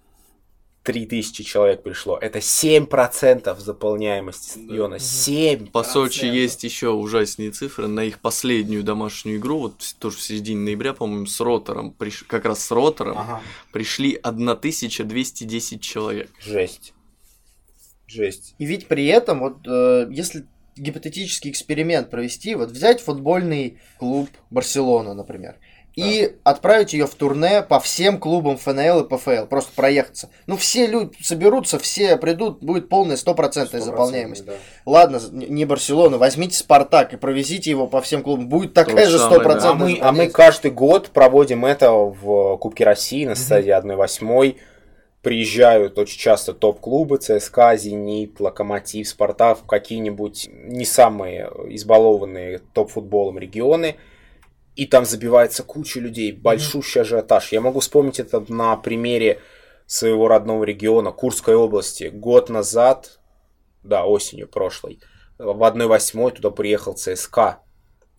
3000 0.88 1.44
человек 1.44 1.84
пришло. 1.84 2.18
Это 2.18 2.40
7% 2.40 3.60
заполняемости 3.60 4.52
стадиона. 4.52 4.96
7%. 4.96 5.70
По 5.72 5.84
Сочи 5.84 6.24
есть 6.24 6.64
еще 6.64 6.92
ужаснее 6.92 7.52
цифры. 7.52 7.88
На 7.88 8.06
их 8.06 8.20
последнюю 8.20 8.84
домашнюю 8.84 9.38
игру, 9.38 9.60
вот 9.60 9.96
тоже 10.00 10.16
в 10.16 10.22
середине 10.22 10.62
ноября, 10.62 10.94
по-моему, 10.94 11.26
с 11.26 11.42
Ротором, 11.42 11.94
приш- 12.00 12.24
как 12.26 12.46
раз 12.46 12.64
с 12.64 12.72
Ротором, 12.72 13.18
Ага. 13.18 13.42
пришли 13.74 14.14
1210 14.24 15.82
человек. 15.82 16.30
Жесть. 16.40 16.94
Жесть. 18.08 18.56
И 18.58 18.66
ведь 18.66 18.88
при 18.88 19.08
этом, 19.08 19.40
вот 19.42 19.68
э, 19.68 20.08
если 20.10 20.46
гипотетический 20.78 21.52
эксперимент 21.52 22.10
провести, 22.10 22.56
вот 22.56 22.72
взять 22.72 23.02
футбольный 23.02 23.78
клуб 24.00 24.30
Барселона, 24.52 25.14
например, 25.14 25.58
и 25.98 26.38
отправить 26.44 26.94
ее 26.94 27.08
в 27.08 27.16
турне 27.16 27.64
по 27.64 27.80
всем 27.80 28.20
клубам 28.20 28.58
ФНЛ 28.58 29.02
и 29.02 29.10
ПФЛ, 29.10 29.48
просто 29.50 29.72
проехаться. 29.76 30.30
Ну, 30.46 30.56
все 30.56 30.86
люди 30.86 31.18
соберутся, 31.22 31.80
все 31.80 32.18
придут, 32.18 32.60
будет 32.64 32.88
полная 32.88 33.18
стопроцентная 33.18 33.82
заполняемость. 33.82 34.46
Да. 34.46 34.54
Ладно, 34.86 35.20
не 35.32 35.66
Барселона, 35.66 36.20
возьмите 36.20 36.56
Спартак 36.56 37.14
и 37.14 37.18
провезите 37.18 37.72
его 37.72 37.88
по 37.88 38.02
всем 38.02 38.22
клубам, 38.22 38.48
будет 38.48 38.76
такая 38.76 39.08
же 39.08 39.18
же 39.18 39.18
самое, 39.18 39.40
да. 39.40 39.46
А 39.46 39.50
стопроцентная 39.50 39.88
мы, 39.88 40.00
а 40.02 40.12
мы 40.12 40.28
каждый 40.28 40.70
год 40.70 41.10
проводим 41.10 41.66
это 41.66 41.92
в 41.92 42.58
Кубке 42.58 42.84
России 42.84 43.26
на 43.26 43.36
стадии 43.36 43.76
1-8. 43.76 44.56
Приезжают 45.24 45.98
очень 45.98 46.20
часто 46.20 46.54
топ-клубы 46.54 47.18
ЦСКА, 47.18 47.76
Зенит, 47.76 48.40
Локомотив, 48.40 49.10
Спартак, 49.10 49.66
какие-нибудь 49.68 50.48
не 50.52 50.86
самые 50.86 51.50
избалованные 51.70 52.60
топ-футболом 52.74 53.40
регионы. 53.40 53.96
И 54.78 54.86
там 54.86 55.06
забивается 55.06 55.64
куча 55.64 56.00
людей, 56.00 56.32
большущий 56.32 57.02
ажиотаж. 57.02 57.52
Я 57.52 57.62
могу 57.62 57.80
вспомнить 57.80 58.20
это 58.20 58.46
на 58.48 58.78
примере 58.78 59.42
своего 59.88 60.28
родного 60.28 60.64
региона, 60.64 61.12
Курской 61.12 61.56
области. 61.56 62.12
Год 62.14 62.50
назад, 62.50 63.20
да, 63.82 64.06
осенью 64.06 64.48
прошлой, 64.48 65.00
в 65.40 65.64
1-8 65.64 66.32
туда 66.36 66.52
приехал 66.52 66.94
ЦСКА. 66.94 67.60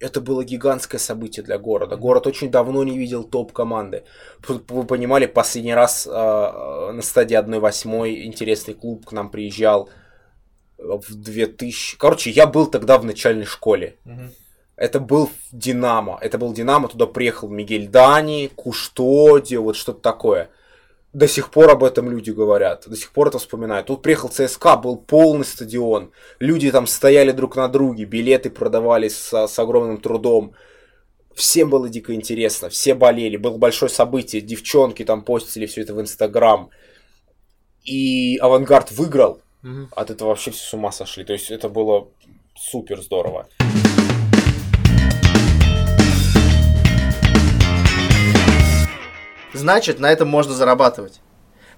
Это 0.01 0.21
было 0.21 0.45
гигантское 0.45 0.99
событие 0.99 1.45
для 1.45 1.59
города. 1.59 1.97
Город 1.97 2.27
очень 2.27 2.51
давно 2.51 2.83
не 2.83 2.99
видел 2.99 3.23
топ-команды. 3.23 4.03
Вы 4.49 4.85
понимали, 4.85 5.27
последний 5.27 5.75
раз 5.75 6.09
э, 6.09 6.11
на 6.11 7.03
стадии 7.03 7.39
1-8 7.39 8.25
интересный 8.25 8.75
клуб 8.75 9.07
к 9.07 9.13
нам 9.13 9.31
приезжал 9.31 9.91
в 10.77 11.15
2000... 11.15 11.99
Короче, 11.99 12.31
я 12.31 12.47
был 12.47 12.67
тогда 12.67 12.99
в 12.99 13.05
начальной 13.05 13.47
школе. 13.47 13.97
Мгм. 14.05 14.33
Это 14.79 15.01
был 15.01 15.29
Динамо. 15.53 16.19
Это 16.21 16.39
был 16.39 16.53
Динамо, 16.53 16.89
туда 16.89 17.07
приехал 17.07 17.49
Мигель 17.49 17.89
Дани, 17.89 18.49
Куштодио, 18.55 19.63
вот 19.63 19.77
что-то 19.77 20.01
такое. 20.01 20.51
До 21.13 21.27
сих 21.27 21.51
пор 21.51 21.71
об 21.71 21.83
этом 21.83 22.09
люди 22.11 22.31
говорят, 22.31 22.85
до 22.87 22.95
сих 22.97 23.11
пор 23.13 23.29
это 23.29 23.39
вспоминают. 23.39 23.87
Тут 23.89 24.03
приехал 24.03 24.29
ЦСКА, 24.29 24.77
был 24.77 24.97
полный 24.97 25.45
стадион. 25.45 26.13
Люди 26.39 26.71
там 26.71 26.87
стояли 26.87 27.33
друг 27.33 27.57
на 27.57 27.67
друге, 27.69 28.05
билеты 28.05 28.51
продавались 28.51 29.17
с, 29.17 29.49
с 29.49 29.59
огромным 29.59 29.97
трудом. 30.01 30.53
Всем 31.35 31.71
было 31.71 31.89
дико 31.89 32.15
интересно, 32.15 32.69
все 32.69 32.95
болели, 32.95 33.37
было 33.37 33.59
большое 33.59 33.91
событие, 33.91 34.43
девчонки 34.43 35.05
там 35.05 35.23
постили 35.23 35.67
все 35.67 35.81
это 35.83 35.95
в 35.95 36.01
Инстаграм. 36.01 36.71
И 37.85 38.37
Авангард 38.39 38.93
выиграл, 38.93 39.41
Мгм. 39.63 39.89
от 39.97 40.11
этого 40.11 40.29
вообще 40.29 40.51
все 40.53 40.63
с 40.65 40.75
ума 40.75 40.93
сошли. 40.93 41.25
То 41.25 41.33
есть 41.33 41.51
это 41.51 41.69
было 41.69 42.09
супер 42.55 43.01
здорово. 43.01 43.49
Значит, 49.53 50.01
на 50.01 50.11
этом 50.11 50.29
можно 50.29 50.55
зарабатывать. 50.55 51.21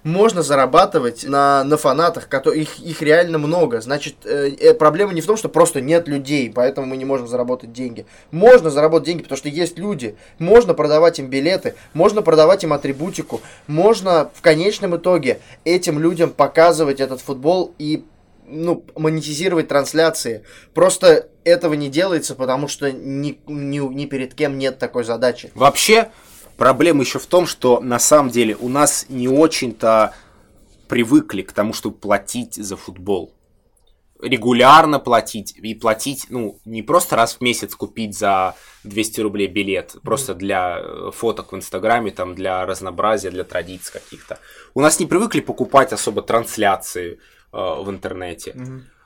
Можно 0.03 0.43
зарабатывать 0.43 1.25
на, 1.25 1.63
на 1.63 1.77
фанатах, 1.77 2.27
которые, 2.29 2.63
их, 2.63 2.79
их 2.79 3.03
реально 3.03 3.37
много. 3.37 3.83
Значит, 3.83 4.15
э, 4.25 4.51
э, 4.59 4.73
проблема 4.73 5.13
не 5.13 5.21
в 5.21 5.27
том, 5.27 5.37
что 5.37 5.51
просто 5.51 5.83
нет 5.83 6.09
людей, 6.09 6.51
поэтому 6.51 6.87
мы 6.87 6.97
не 6.97 7.05
можем 7.05 7.29
заработать 7.29 7.75
деньги. 7.75 8.07
Можно 8.31 8.71
заработать 8.71 9.07
деньги, 9.07 9.23
потому 9.23 9.37
что 9.37 9.51
есть 9.51 9.79
люди. 9.79 10.17
Можно 10.39 10.73
продавать 10.73 11.19
им 11.19 11.29
билеты, 11.29 11.75
можно 11.93 12.23
продавать 12.23 12.65
им 12.65 12.73
атрибутику, 12.73 13.43
можно 13.67 14.31
в 14.35 14.41
конечном 14.41 14.97
итоге 14.97 15.41
этим 15.65 15.99
людям 15.99 16.31
показывать 16.31 17.01
этот 17.01 17.21
футбол 17.21 17.75
и 17.79 18.03
ну, 18.47 18.85
монетизировать 18.97 19.69
трансляции. 19.69 20.45
Просто 20.73 21.29
этого 21.45 21.75
не 21.75 21.89
делается, 21.89 22.35
потому 22.35 22.69
что 22.69 22.91
ни, 22.91 23.39
ни, 23.47 23.79
ни 23.79 24.07
перед 24.07 24.35
кем 24.35 24.59
нет 24.59 24.79
такой 24.79 25.05
задачи. 25.05 25.51
Вообще, 25.55 26.11
проблема 26.61 27.01
еще 27.01 27.19
в 27.19 27.25
том, 27.25 27.47
что 27.47 27.81
на 27.81 27.99
самом 27.99 28.31
деле 28.31 28.55
у 28.55 28.69
нас 28.69 29.07
не 29.09 29.29
очень-то 29.29 30.13
привыкли 30.89 31.41
к 31.41 31.53
тому, 31.53 31.73
чтобы 31.73 31.97
платить 31.97 32.55
за 32.57 32.77
футбол. 32.77 33.33
Регулярно 34.21 34.99
платить. 34.99 35.55
И 35.57 35.75
платить, 35.75 36.27
ну, 36.29 36.61
не 36.67 36.83
просто 36.83 37.17
раз 37.17 37.37
в 37.37 37.41
месяц 37.41 37.75
купить 37.75 38.15
за 38.15 38.57
200 38.85 39.23
рублей 39.23 39.47
билет, 39.47 39.97
просто 40.03 40.35
для 40.35 40.81
э, 40.81 41.11
фоток 41.15 41.53
в 41.53 41.57
Инстаграме, 41.57 42.11
там, 42.11 42.35
для 42.35 42.67
разнообразия, 42.67 43.31
для 43.31 43.45
традиций 43.45 43.95
каких-то. 43.95 44.39
У 44.75 44.83
нас 44.83 45.01
не 45.01 45.07
привыкли 45.07 45.41
покупать 45.41 45.95
особо 45.95 46.21
трансляции 46.21 47.13
э, 47.13 47.19
в 47.53 47.89
интернете. 47.89 48.55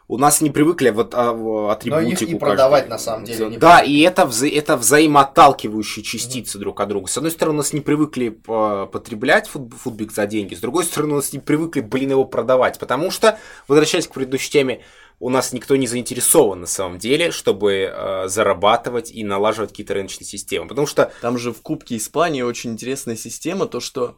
У 0.07 0.19
нас 0.19 0.41
не 0.43 0.51
привыкли 0.51 0.91
вот 0.91 1.15
а, 1.15 1.31
атрибутику. 1.73 2.31
и 2.31 2.35
продавать, 2.39 2.83
каждый- 2.83 2.91
на 2.91 2.99
самом 2.99 3.25
деле, 3.25 3.47
не 3.47 3.57
Да, 3.57 3.81
и 3.81 4.01
это, 4.01 4.23
вза- 4.25 4.55
это 4.55 4.77
взаимоотталкивающие 4.77 6.05
частицы 6.05 6.59
друг 6.59 6.81
от 6.81 6.89
друга. 6.89 7.09
С 7.09 7.17
одной 7.17 7.33
стороны, 7.33 7.55
у 7.55 7.59
нас 7.59 7.73
не 7.73 7.81
привыкли 7.81 8.29
по- 8.29 8.87
потреблять 8.87 9.49
фут- 9.49 9.73
футбик 9.75 10.13
за 10.13 10.27
деньги, 10.27 10.55
с 10.55 10.61
другой 10.61 10.85
стороны, 10.85 11.15
у 11.15 11.17
нас 11.17 11.33
не 11.33 11.39
привыкли, 11.39 11.81
блин, 11.81 12.11
его 12.11 12.25
продавать. 12.27 12.79
Потому 12.79 13.11
что, 13.11 13.39
возвращаясь 13.67 14.07
к 14.07 14.13
предыдущей 14.13 14.51
теме, 14.51 14.83
у 15.21 15.31
нас 15.31 15.53
никто 15.53 15.75
не 15.77 15.87
заинтересован 15.87 16.61
на 16.61 16.67
самом 16.67 16.99
деле, 16.99 17.31
чтобы 17.31 17.91
э, 17.91 18.29
зарабатывать 18.29 19.11
и 19.11 19.25
налаживать 19.25 19.71
какие-то 19.71 19.95
рыночные 19.95 20.27
системы. 20.27 20.69
Потому 20.69 20.87
что... 20.87 21.13
Там 21.23 21.39
же 21.39 21.53
в 21.53 21.63
Кубке 21.63 21.97
Испании 21.97 22.43
очень 22.43 22.73
интересная 22.73 23.17
система, 23.17 23.67
то 23.67 23.81
что 23.81 24.17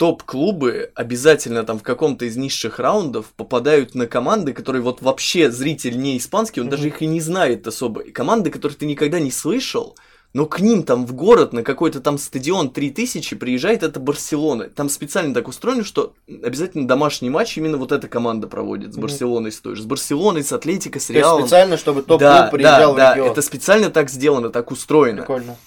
топ-клубы 0.00 0.92
обязательно 0.94 1.62
там 1.62 1.78
в 1.78 1.82
каком-то 1.82 2.24
из 2.24 2.34
низших 2.34 2.78
раундов 2.78 3.26
попадают 3.36 3.94
на 3.94 4.06
команды, 4.06 4.54
которые 4.54 4.80
вот 4.80 5.02
вообще 5.02 5.50
зритель 5.50 6.00
не 6.00 6.16
испанский, 6.16 6.62
он 6.62 6.68
mm-hmm. 6.68 6.70
даже 6.70 6.86
их 6.88 7.02
и 7.02 7.06
не 7.06 7.20
знает 7.20 7.66
особо. 7.66 8.00
И 8.00 8.10
команды, 8.10 8.48
которых 8.48 8.78
ты 8.78 8.86
никогда 8.86 9.20
не 9.20 9.30
слышал, 9.30 9.98
но 10.32 10.46
к 10.46 10.58
ним 10.58 10.84
там 10.84 11.04
в 11.04 11.12
город 11.12 11.52
на 11.52 11.62
какой-то 11.62 12.00
там 12.00 12.16
стадион 12.16 12.70
3000 12.70 13.36
приезжает 13.36 13.82
это 13.82 14.00
Барселона. 14.00 14.70
Там 14.70 14.88
специально 14.88 15.34
так 15.34 15.48
устроено, 15.48 15.84
что 15.84 16.14
обязательно 16.26 16.88
домашний 16.88 17.28
матч 17.28 17.58
именно 17.58 17.76
вот 17.76 17.92
эта 17.92 18.08
команда 18.08 18.46
проводит 18.46 18.94
с. 18.94 18.96
Барселоной 18.96 19.52
с 19.52 19.60
той 19.60 19.76
же. 19.76 19.82
С 19.82 19.84
Барселоной, 19.84 20.42
с 20.42 20.50
Атлетико, 20.50 20.98
с 20.98 21.10
Реалом. 21.10 21.42
специально, 21.42 21.76
чтобы 21.76 22.00
топ-клуб 22.00 22.20
да, 22.20 22.48
приезжал 22.50 22.94
да, 22.94 23.10
в 23.10 23.16
регион. 23.16 23.26
Да, 23.26 23.32
это 23.32 23.42
специально 23.42 23.90
так 23.90 24.08
сделано, 24.08 24.48
так 24.48 24.70
устроено. 24.70 25.18
Прикольно. 25.18 25.58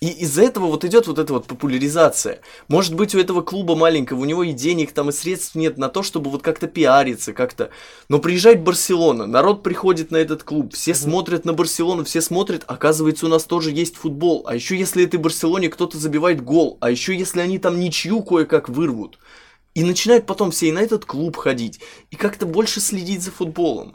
И 0.00 0.08
из-за 0.08 0.44
этого 0.44 0.64
вот 0.64 0.82
идет 0.86 1.06
вот 1.08 1.18
эта 1.18 1.30
вот 1.34 1.46
популяризация. 1.46 2.40
Может 2.68 2.94
быть, 2.94 3.14
у 3.14 3.18
этого 3.18 3.42
клуба 3.42 3.76
маленького, 3.76 4.20
у 4.20 4.24
него 4.24 4.42
и 4.42 4.54
денег 4.54 4.92
там, 4.92 5.10
и 5.10 5.12
средств 5.12 5.54
нет 5.54 5.76
на 5.76 5.90
то, 5.90 6.02
чтобы 6.02 6.30
вот 6.30 6.40
как-то 6.42 6.68
пиариться, 6.68 7.34
как-то. 7.34 7.68
Но 8.08 8.18
приезжает 8.18 8.62
Барселона, 8.62 9.26
народ 9.26 9.62
приходит 9.62 10.10
на 10.10 10.16
этот 10.16 10.42
клуб, 10.42 10.72
все 10.72 10.92
mm-hmm. 10.92 10.94
смотрят 10.94 11.44
на 11.44 11.52
Барселону, 11.52 12.04
все 12.04 12.22
смотрят, 12.22 12.64
оказывается, 12.66 13.26
у 13.26 13.28
нас 13.28 13.44
тоже 13.44 13.72
есть 13.72 13.96
футбол. 13.96 14.42
А 14.46 14.54
еще 14.54 14.74
если 14.74 15.04
этой 15.04 15.18
Барселоне 15.20 15.68
кто-то 15.68 15.98
забивает 15.98 16.42
гол, 16.42 16.78
а 16.80 16.90
еще 16.90 17.14
если 17.14 17.40
они 17.40 17.58
там 17.58 17.78
ничью 17.78 18.22
кое-как 18.22 18.70
вырвут. 18.70 19.18
И 19.74 19.84
начинают 19.84 20.24
потом 20.24 20.50
все 20.50 20.68
и 20.68 20.72
на 20.72 20.78
этот 20.78 21.04
клуб 21.04 21.36
ходить, 21.36 21.80
и 22.10 22.16
как-то 22.16 22.46
больше 22.46 22.80
следить 22.80 23.22
за 23.22 23.32
футболом. 23.32 23.94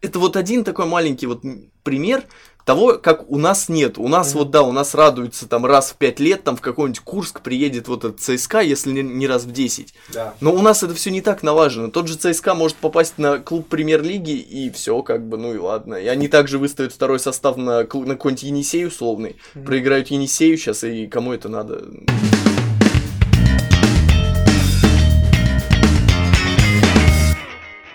Это 0.00 0.18
вот 0.18 0.36
один 0.36 0.64
такой 0.64 0.86
маленький 0.86 1.26
вот 1.26 1.42
пример, 1.84 2.24
того, 2.64 2.94
как 2.94 3.30
у 3.30 3.38
нас 3.38 3.68
нет. 3.68 3.98
У 3.98 4.08
нас 4.08 4.32
mm-hmm. 4.32 4.38
вот, 4.38 4.50
да, 4.50 4.62
у 4.62 4.72
нас 4.72 4.94
радуется 4.94 5.46
там 5.46 5.66
раз 5.66 5.90
в 5.90 5.96
пять 5.96 6.18
лет, 6.18 6.44
там 6.44 6.56
в 6.56 6.60
какой-нибудь 6.60 7.00
Курск 7.00 7.40
приедет 7.40 7.88
вот 7.88 8.04
этот 8.04 8.20
ЦСКА, 8.20 8.60
если 8.60 8.90
не, 8.90 9.02
не 9.02 9.26
раз 9.26 9.44
в 9.44 9.52
10. 9.52 9.94
Да. 10.12 10.34
Но 10.40 10.52
у 10.52 10.60
нас 10.62 10.82
это 10.82 10.94
все 10.94 11.10
не 11.10 11.20
так 11.20 11.42
налажено. 11.42 11.88
Тот 11.88 12.08
же 12.08 12.16
ЦСКА 12.16 12.54
может 12.54 12.76
попасть 12.76 13.18
на 13.18 13.38
клуб 13.38 13.68
премьер-лиги, 13.68 14.32
и 14.32 14.70
все, 14.70 15.02
как 15.02 15.26
бы, 15.26 15.36
ну 15.36 15.54
и 15.54 15.58
ладно. 15.58 15.94
И 15.94 16.06
они 16.06 16.28
также 16.28 16.58
выставят 16.58 16.92
второй 16.92 17.20
состав 17.20 17.56
на, 17.56 17.80
на 17.80 17.84
какой-нибудь 17.84 18.42
Енисей 18.42 18.86
условный, 18.86 19.36
mm-hmm. 19.54 19.64
проиграют 19.64 20.08
Енисею 20.08 20.56
сейчас, 20.56 20.84
и 20.84 21.06
кому 21.06 21.32
это 21.32 21.48
надо? 21.50 21.84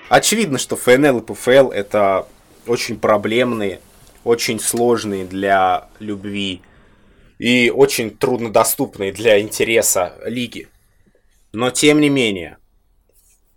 Очевидно, 0.09 0.57
что 0.57 0.75
ФНЛ 0.75 1.19
и 1.19 1.21
ПФЛ 1.21 1.69
это 1.69 2.27
очень 2.65 2.99
проблемные 2.99 3.79
очень 4.23 4.59
сложные 4.59 5.25
для 5.25 5.89
любви 5.99 6.61
и 7.37 7.69
очень 7.69 8.15
труднодоступные 8.15 9.11
для 9.11 9.39
интереса 9.39 10.19
лиги. 10.25 10.69
Но 11.51 11.71
тем 11.71 11.99
не 12.01 12.09
менее, 12.09 12.57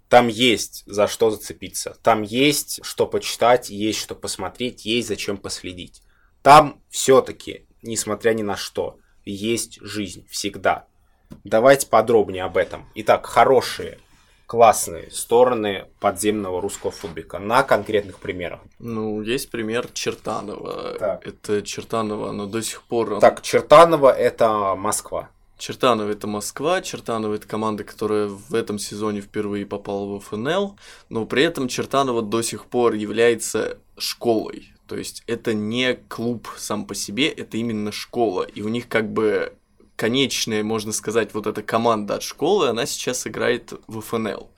там 0.09 0.29
есть 0.29 0.85
за 0.87 1.09
что 1.09 1.31
зацепиться, 1.31 1.97
там 2.03 2.23
есть 2.23 2.81
что 2.85 3.07
почитать, 3.07 3.71
есть 3.71 3.99
что 3.99 4.15
посмотреть, 4.15 4.85
есть 4.85 5.09
зачем 5.09 5.37
последить. 5.37 6.03
Там 6.43 6.81
все-таки, 6.91 7.67
несмотря 7.83 8.33
ни 8.33 8.43
на 8.43 8.57
что, 8.57 8.99
есть 9.25 9.79
жизнь 9.81 10.27
всегда. 10.29 10.87
Давайте 11.45 11.87
подробнее 11.87 12.45
об 12.45 12.57
этом. 12.57 12.89
Итак, 12.95 13.27
хорошие 13.27 13.99
классные 14.47 15.11
стороны 15.11 15.87
подземного 16.01 16.61
русского 16.61 16.93
футбика 16.93 17.39
на 17.39 17.63
конкретных 17.63 18.19
примерах. 18.19 18.61
Ну, 18.79 19.23
есть 19.23 19.51
пример 19.51 19.89
Чертанова. 19.93 20.97
Так. 20.99 21.27
Это 21.27 21.63
Чертанова, 21.63 22.33
но 22.33 22.47
до 22.47 22.63
сих 22.63 22.83
пор... 22.83 23.19
Так, 23.21 23.43
Чертанова 23.43 24.11
это 24.11 24.75
Москва. 24.75 25.31
Чертанова 25.59 26.11
это 26.11 26.27
Москва, 26.27 26.83
Чертанова 26.83 27.35
это 27.35 27.47
команда, 27.47 27.85
которая 27.85 28.27
в 28.27 28.53
этом 28.53 28.81
сезоне 28.81 29.21
впервые 29.21 29.65
попала 29.65 30.19
в 30.19 30.21
ФНЛ, 30.21 30.77
но 31.09 31.25
при 31.25 31.45
этом 31.45 31.69
Чертанова 31.69 32.21
до 32.21 32.43
сих 32.43 32.67
пор 32.67 32.95
является 32.95 33.79
школой. 33.97 34.73
То 34.89 34.97
есть 34.97 35.23
это 35.27 35.55
не 35.55 35.95
клуб 35.95 36.49
сам 36.57 36.85
по 36.85 36.95
себе, 36.95 37.29
это 37.29 37.57
именно 37.57 37.93
школа. 37.93 38.43
И 38.43 38.63
у 38.63 38.69
них 38.69 38.89
как 38.89 39.13
бы 39.13 39.55
конечная, 40.03 40.65
можно 40.65 40.91
сказать, 40.91 41.33
вот 41.33 41.47
эта 41.47 41.63
команда 41.63 42.17
от 42.17 42.25
школы, 42.25 42.67
она 42.67 42.87
сейчас 42.87 43.25
играет 43.25 43.73
в 43.87 44.01
ФНЛ. 44.01 44.51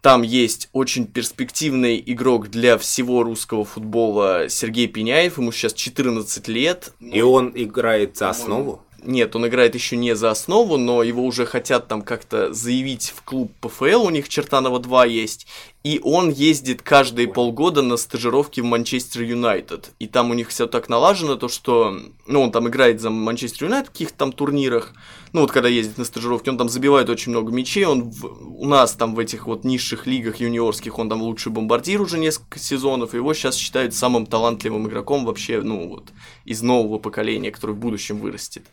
Там 0.00 0.22
есть 0.22 0.68
очень 0.72 1.08
перспективный 1.08 2.00
игрок 2.06 2.50
для 2.50 2.78
всего 2.78 3.24
русского 3.24 3.64
футбола 3.64 4.48
Сергей 4.48 4.86
Пеняев, 4.86 5.38
ему 5.38 5.50
сейчас 5.50 5.74
14 5.74 6.46
лет. 6.46 6.92
И 7.00 7.20
он 7.20 7.50
играет 7.52 8.16
за 8.16 8.30
основу? 8.30 8.84
Нет, 9.04 9.34
он 9.34 9.46
играет 9.46 9.74
еще 9.74 9.96
не 9.96 10.14
за 10.14 10.30
основу, 10.30 10.76
но 10.76 11.02
его 11.02 11.24
уже 11.24 11.44
хотят 11.44 11.88
там 11.88 12.02
как-то 12.02 12.52
заявить 12.52 13.12
в 13.16 13.22
клуб 13.22 13.52
ПФЛ, 13.60 14.04
у 14.04 14.10
них 14.10 14.28
Чертанова 14.28 14.78
2 14.78 15.06
есть. 15.06 15.46
И 15.82 16.00
он 16.04 16.30
ездит 16.30 16.82
каждые 16.82 17.26
полгода 17.26 17.82
на 17.82 17.96
стажировки 17.96 18.60
в 18.60 18.64
Манчестер 18.64 19.22
Юнайтед. 19.22 19.90
И 19.98 20.06
там 20.06 20.30
у 20.30 20.34
них 20.34 20.50
все 20.50 20.68
так 20.68 20.88
налажено, 20.88 21.34
то 21.34 21.48
что, 21.48 21.98
ну, 22.28 22.42
он 22.42 22.52
там 22.52 22.68
играет 22.68 23.00
за 23.00 23.10
Манчестер 23.10 23.64
Юнайтед 23.64 23.88
в 23.88 23.92
каких-то 23.92 24.18
там 24.18 24.32
турнирах. 24.32 24.94
Ну, 25.32 25.40
вот 25.40 25.50
когда 25.50 25.68
ездит 25.68 25.98
на 25.98 26.04
стажировки, 26.04 26.48
он 26.48 26.58
там 26.58 26.68
забивает 26.68 27.10
очень 27.10 27.32
много 27.32 27.50
мячей. 27.50 27.84
Он 27.84 28.10
в, 28.10 28.26
у 28.60 28.66
нас 28.66 28.92
там 28.92 29.16
в 29.16 29.18
этих 29.18 29.48
вот 29.48 29.64
низших 29.64 30.06
лигах 30.06 30.36
юниорских, 30.36 31.00
он 31.00 31.08
там 31.08 31.20
лучший 31.20 31.50
бомбардир 31.50 32.00
уже 32.00 32.18
несколько 32.18 32.60
сезонов. 32.60 33.14
И 33.14 33.16
его 33.16 33.34
сейчас 33.34 33.56
считают 33.56 33.92
самым 33.92 34.26
талантливым 34.26 34.86
игроком 34.86 35.24
вообще, 35.24 35.60
ну, 35.62 35.88
вот, 35.88 36.12
из 36.44 36.62
нового 36.62 36.98
поколения, 36.98 37.50
который 37.50 37.74
в 37.74 37.78
будущем 37.78 38.18
вырастет. 38.18 38.68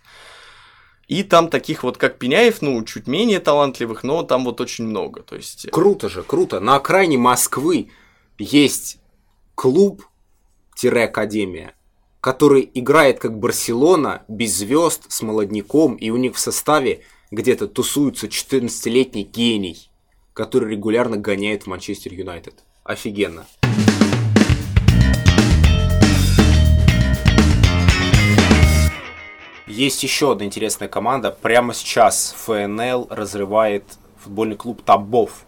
И 1.10 1.24
там 1.24 1.50
таких 1.50 1.84
вот, 1.84 1.98
как 1.98 2.20
Пеняев, 2.20 2.62
ну, 2.62 2.82
чуть 2.84 3.08
менее 3.08 3.40
талантливых, 3.40 4.04
но 4.04 4.22
там 4.22 4.46
вот 4.46 4.62
очень 4.62 4.86
много. 4.86 5.24
То 5.24 5.36
есть... 5.36 5.66
Э, 5.66 5.70
круто 5.70 6.08
же, 6.08 6.22
круто. 6.22 6.60
На 6.60 6.76
окраине 6.76 7.18
Москвы 7.18 7.90
есть 8.38 9.00
клуб-академия, 9.56 11.74
который 12.22 12.70
играет 12.76 13.18
как 13.18 13.40
Барселона, 13.40 14.22
без 14.28 14.56
звезд, 14.56 15.12
с 15.12 15.24
молодняком, 15.24 15.96
и 15.96 16.12
у 16.12 16.18
них 16.18 16.36
в 16.36 16.40
составе 16.40 17.02
где-то 17.32 17.68
тусуется 17.68 18.28
14-летний 18.28 19.24
гений, 19.24 19.90
который 20.34 20.70
регулярно 20.70 21.18
гоняет 21.18 21.64
в 21.64 21.68
Манчестер 21.68 22.14
Юнайтед. 22.14 22.64
Офигенно. 22.84 23.48
Есть 29.70 30.02
еще 30.02 30.32
одна 30.32 30.46
интересная 30.46 30.88
команда. 30.88 31.30
Прямо 31.30 31.76
сейчас 31.76 32.34
ФНЛ 32.40 33.06
разрывает 33.12 33.84
футбольный 34.18 34.56
клуб 34.56 34.82
Табов. 34.82 35.46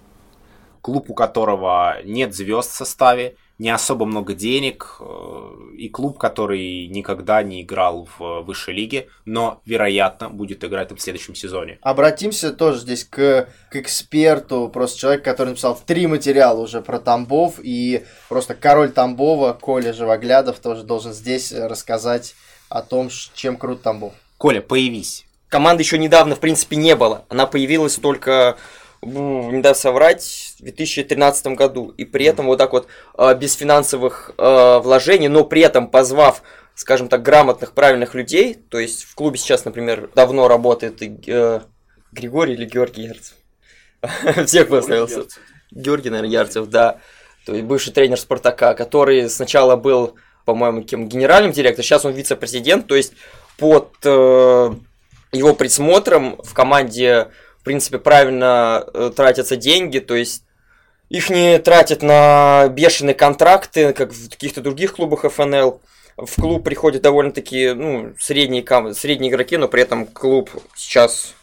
Клуб, 0.81 1.09
у 1.09 1.15
которого 1.15 1.97
нет 2.03 2.35
звезд 2.35 2.71
в 2.71 2.75
составе, 2.75 3.35
не 3.57 3.69
особо 3.69 4.05
много 4.05 4.33
денег, 4.33 4.97
э, 4.99 5.51
и 5.77 5.89
клуб, 5.89 6.19
который 6.19 6.87
никогда 6.87 7.41
не 7.41 7.61
играл 7.61 8.07
в 8.17 8.41
высшей 8.41 8.75
лиге, 8.75 9.07
но, 9.25 9.61
вероятно, 9.65 10.29
будет 10.29 10.63
играть 10.63 10.91
в 10.91 10.99
следующем 10.99 11.35
сезоне. 11.35 11.79
Обратимся 11.81 12.51
тоже 12.51 12.79
здесь 12.79 13.03
к, 13.03 13.47
к 13.69 13.75
эксперту, 13.75 14.69
просто 14.73 14.99
человек, 14.99 15.23
который 15.23 15.49
написал 15.49 15.79
три 15.85 16.07
материала 16.07 16.61
уже 16.61 16.81
про 16.81 16.99
Тамбов, 16.99 17.59
и 17.61 18.03
просто 18.29 18.55
король 18.55 18.91
Тамбова, 18.91 19.53
Коля 19.53 19.93
Живоглядов, 19.93 20.59
тоже 20.59 20.83
должен 20.83 21.13
здесь 21.13 21.51
рассказать 21.51 22.35
о 22.71 22.81
том, 22.81 23.09
чем 23.33 23.57
крут 23.57 23.81
Тамбов. 23.81 24.13
Коля, 24.37 24.61
появись. 24.61 25.25
Команды 25.49 25.83
еще 25.83 25.97
недавно, 25.97 26.35
в 26.35 26.39
принципе, 26.39 26.77
не 26.77 26.95
было. 26.95 27.25
Она 27.29 27.45
появилась 27.45 27.95
только, 27.95 28.57
не 29.01 29.61
дай 29.61 29.75
соврать, 29.75 30.55
в 30.59 30.63
2013 30.63 31.47
году. 31.47 31.93
И 31.97 32.05
при 32.05 32.25
этом 32.25 32.45
вот 32.45 32.57
так 32.57 32.71
вот, 32.71 32.87
э, 33.17 33.35
без 33.35 33.53
финансовых 33.55 34.31
э, 34.37 34.79
вложений, 34.79 35.27
но 35.27 35.43
при 35.43 35.61
этом 35.61 35.87
позвав 35.87 36.41
скажем 36.73 37.09
так, 37.09 37.21
грамотных, 37.21 37.73
правильных 37.73 38.15
людей. 38.15 38.55
То 38.69 38.79
есть 38.79 39.03
в 39.03 39.15
клубе 39.15 39.37
сейчас, 39.37 39.65
например, 39.65 40.09
давно 40.15 40.47
работает 40.47 41.01
э, 41.27 41.61
Григорий 42.11 42.53
или 42.53 42.65
Георгий 42.65 43.03
Ярцев. 43.03 43.35
Всех 44.47 44.69
поставился. 44.69 45.25
Георгий, 45.71 46.09
наверное, 46.09 46.31
Ярцев, 46.31 46.67
да. 46.67 46.99
То 47.45 47.53
есть 47.53 47.65
бывший 47.65 47.93
тренер 47.93 48.19
Спартака, 48.19 48.73
который 48.73 49.29
сначала 49.29 49.75
был 49.75 50.15
по-моему, 50.45 50.83
кем 50.83 51.07
генеральным 51.07 51.51
директором, 51.51 51.85
сейчас 51.85 52.05
он 52.05 52.13
вице-президент, 52.13 52.87
то 52.87 52.95
есть 52.95 53.13
под 53.57 53.93
э, 54.03 54.73
его 55.31 55.53
присмотром 55.53 56.37
в 56.43 56.53
команде, 56.53 57.29
в 57.59 57.63
принципе, 57.63 57.99
правильно 57.99 58.83
э, 58.93 59.11
тратятся 59.15 59.55
деньги, 59.55 59.99
то 59.99 60.15
есть 60.15 60.43
их 61.09 61.29
не 61.29 61.59
тратят 61.59 62.01
на 62.01 62.67
бешеные 62.69 63.13
контракты, 63.13 63.93
как 63.93 64.13
в 64.13 64.29
каких-то 64.29 64.61
других 64.61 64.93
клубах 64.95 65.29
ФНЛ. 65.31 65.81
В 66.17 66.35
клуб 66.41 66.63
приходят 66.63 67.01
довольно-таки 67.01 67.71
ну, 67.73 68.13
средние, 68.19 68.93
средние 68.93 69.31
игроки, 69.31 69.57
но 69.57 69.67
при 69.67 69.81
этом 69.81 70.05
клуб 70.05 70.49
сейчас 70.75 71.33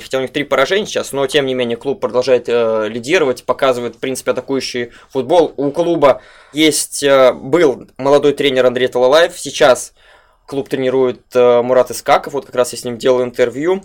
хотя 0.00 0.18
у 0.18 0.20
них 0.20 0.32
три 0.32 0.44
поражения 0.44 0.86
сейчас, 0.86 1.12
но 1.12 1.26
тем 1.26 1.46
не 1.46 1.54
менее 1.54 1.76
клуб 1.76 2.00
продолжает 2.00 2.48
э, 2.48 2.88
лидировать, 2.88 3.44
показывает, 3.44 3.96
в 3.96 3.98
принципе, 3.98 4.32
атакующий 4.32 4.90
футбол. 5.10 5.54
У 5.56 5.70
клуба 5.70 6.20
есть, 6.52 7.02
э, 7.02 7.32
был 7.32 7.86
молодой 7.96 8.32
тренер 8.32 8.66
Андрей 8.66 8.88
Талалаев, 8.88 9.38
сейчас 9.38 9.92
клуб 10.46 10.68
тренирует 10.68 11.22
э, 11.34 11.62
Мурат 11.62 11.90
Искаков, 11.90 12.32
вот 12.32 12.46
как 12.46 12.54
раз 12.54 12.72
я 12.72 12.78
с 12.78 12.84
ним 12.84 12.98
делаю 12.98 13.24
интервью. 13.24 13.82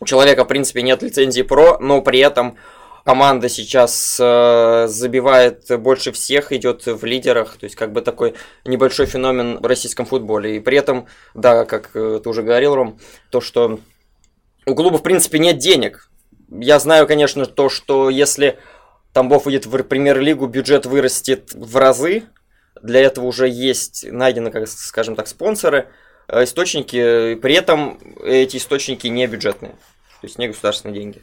У 0.00 0.06
человека, 0.06 0.44
в 0.44 0.48
принципе, 0.48 0.82
нет 0.82 1.02
лицензии 1.02 1.42
ПРО, 1.42 1.78
но 1.80 2.00
при 2.00 2.18
этом 2.18 2.56
команда 3.04 3.48
сейчас 3.48 4.18
э, 4.20 4.86
забивает 4.88 5.64
больше 5.80 6.12
всех, 6.12 6.52
идет 6.52 6.86
в 6.86 7.04
лидерах, 7.04 7.56
то 7.56 7.64
есть 7.64 7.76
как 7.76 7.92
бы 7.92 8.00
такой 8.00 8.34
небольшой 8.64 9.06
феномен 9.06 9.58
в 9.58 9.66
российском 9.66 10.06
футболе. 10.06 10.56
И 10.56 10.60
при 10.60 10.76
этом, 10.78 11.06
да, 11.34 11.64
как 11.64 11.90
э, 11.94 12.20
ты 12.22 12.28
уже 12.28 12.42
говорил, 12.42 12.74
Ром, 12.74 12.98
то, 13.30 13.40
что 13.40 13.80
у 14.66 14.74
клуба, 14.74 14.98
в 14.98 15.02
принципе, 15.02 15.38
нет 15.38 15.58
денег. 15.58 16.10
Я 16.50 16.78
знаю, 16.78 17.06
конечно, 17.06 17.46
то, 17.46 17.68
что 17.68 18.10
если 18.10 18.58
Тамбов 19.12 19.46
выйдет 19.46 19.66
в 19.66 19.82
премьер-лигу, 19.82 20.46
бюджет 20.46 20.86
вырастет 20.86 21.52
в 21.54 21.76
разы. 21.76 22.24
Для 22.82 23.00
этого 23.00 23.26
уже 23.26 23.48
есть 23.48 24.10
найдены, 24.10 24.50
как, 24.50 24.68
скажем 24.68 25.14
так, 25.14 25.28
спонсоры, 25.28 25.88
э, 26.28 26.44
источники. 26.44 27.34
При 27.36 27.54
этом 27.54 27.98
эти 28.24 28.56
источники 28.56 29.06
не 29.06 29.26
бюджетные, 29.26 29.72
то 29.72 30.26
есть 30.26 30.38
не 30.38 30.48
государственные 30.48 30.98
деньги. 30.98 31.22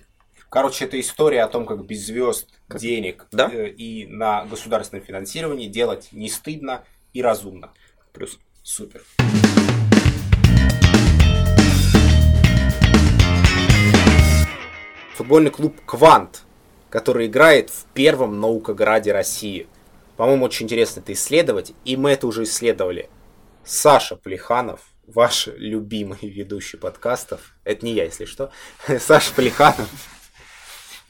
Короче, 0.49 0.86
это 0.86 0.99
история 0.99 1.43
о 1.43 1.47
том, 1.47 1.65
как 1.65 1.86
без 1.86 2.06
звезд, 2.06 2.49
как... 2.67 2.82
денег 2.82 3.28
да? 3.32 3.49
э, 3.52 3.69
и 3.69 4.08
на 4.08 4.45
государственном 4.45 5.06
финансировании 5.06 5.67
делать 5.67 6.10
не 6.12 6.30
стыдно 6.30 6.84
и 7.13 7.21
разумно. 7.21 7.71
Плюс. 8.13 8.39
Супер. 8.63 9.04
Футбольный 15.29 15.51
клуб 15.51 15.79
«Квант», 15.85 16.41
который 16.89 17.27
играет 17.27 17.69
в 17.69 17.85
первом 17.93 18.39
наукограде 18.39 19.11
России. 19.11 19.67
По-моему, 20.17 20.45
очень 20.45 20.65
интересно 20.65 21.01
это 21.01 21.13
исследовать, 21.13 21.71
и 21.85 21.97
мы 21.97 22.09
это 22.09 22.25
уже 22.25 22.45
исследовали. 22.45 23.11
Саша 23.63 24.15
Плеханов, 24.15 24.79
ваш 25.05 25.47
любимый 25.55 26.17
ведущий 26.23 26.77
подкастов, 26.77 27.53
это 27.63 27.85
не 27.85 27.93
я, 27.93 28.05
если 28.05 28.25
что, 28.25 28.49
Саша 28.99 29.31
Плеханов, 29.35 29.87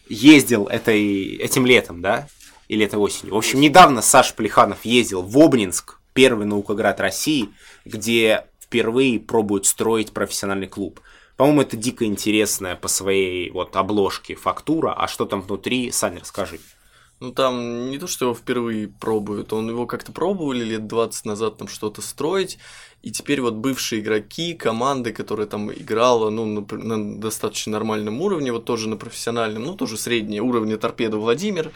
ездил 0.10 0.68
этой, 0.68 1.38
этим 1.38 1.66
летом, 1.66 2.02
да? 2.02 2.28
Или 2.68 2.86
это 2.86 3.00
осенью? 3.00 3.36
В 3.36 3.38
общем, 3.38 3.62
недавно 3.62 4.02
Саша 4.02 4.34
Плеханов 4.36 4.84
ездил 4.84 5.22
в 5.22 5.40
Обнинск, 5.40 5.98
первый 6.12 6.46
наукоград 6.46 7.00
России, 7.00 7.48
где 7.86 8.44
впервые 8.60 9.18
пробуют 9.18 9.66
строить 9.66 10.12
профессиональный 10.12 10.68
клуб. 10.68 11.00
По-моему, 11.40 11.62
это 11.62 11.78
дико 11.78 12.04
интересная 12.04 12.76
по 12.76 12.90
своей 12.90 13.50
вот 13.52 13.74
обложке 13.78 14.36
фактура, 14.36 14.92
а 14.92 15.08
что 15.08 15.24
там 15.24 15.42
внутри, 15.42 15.90
Саня, 15.90 16.20
расскажи. 16.20 16.60
Ну, 17.22 17.32
там 17.32 17.90
не 17.90 17.98
то, 17.98 18.08
что 18.08 18.26
его 18.26 18.36
впервые 18.36 18.90
пробуют, 18.90 19.54
он 19.54 19.70
его 19.70 19.86
как-то 19.86 20.12
пробовали 20.12 20.66
лет 20.66 20.86
20 20.88 21.24
назад 21.24 21.56
там 21.56 21.70
что-то 21.70 22.02
строить, 22.02 22.58
и 23.04 23.12
теперь 23.12 23.40
вот 23.40 23.54
бывшие 23.54 24.02
игроки, 24.02 24.54
команды, 24.54 25.14
которые 25.14 25.48
там 25.48 25.72
играла, 25.72 26.30
ну, 26.30 26.46
на, 26.46 26.78
на 26.78 27.20
достаточно 27.22 27.72
нормальном 27.72 28.22
уровне, 28.22 28.52
вот 28.52 28.66
тоже 28.66 28.90
на 28.90 28.98
профессиональном, 28.98 29.64
ну, 29.64 29.76
тоже 29.78 29.96
средние 29.96 30.42
уровни 30.42 30.76
торпеда 30.76 31.16
Владимир 31.16 31.72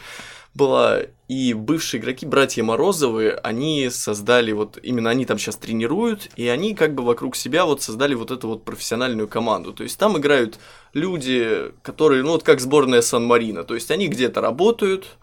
была, 0.52 1.04
и 1.34 1.52
бывшие 1.52 2.00
игроки, 2.00 2.26
братья 2.26 2.62
Морозовы, 2.62 3.30
они 3.42 3.90
создали 3.90 4.52
вот, 4.52 4.78
именно 4.80 5.10
они 5.10 5.26
там 5.26 5.36
сейчас 5.36 5.56
тренируют, 5.56 6.30
и 6.36 6.46
они 6.46 6.74
как 6.74 6.94
бы 6.94 7.02
вокруг 7.02 7.34
себя 7.34 7.64
вот 7.64 7.82
создали 7.82 8.14
вот 8.14 8.30
эту 8.30 8.46
вот 8.46 8.64
профессиональную 8.64 9.26
команду. 9.26 9.72
То 9.72 9.82
есть 9.82 9.98
там 9.98 10.16
играют 10.16 10.60
люди, 10.92 11.72
которые, 11.82 12.22
ну, 12.22 12.32
вот 12.32 12.44
как 12.44 12.60
сборная 12.60 13.02
Сан-Марина, 13.02 13.64
то 13.64 13.74
есть 13.74 13.90
они 13.90 14.06
где-то 14.06 14.40
работают, 14.40 15.16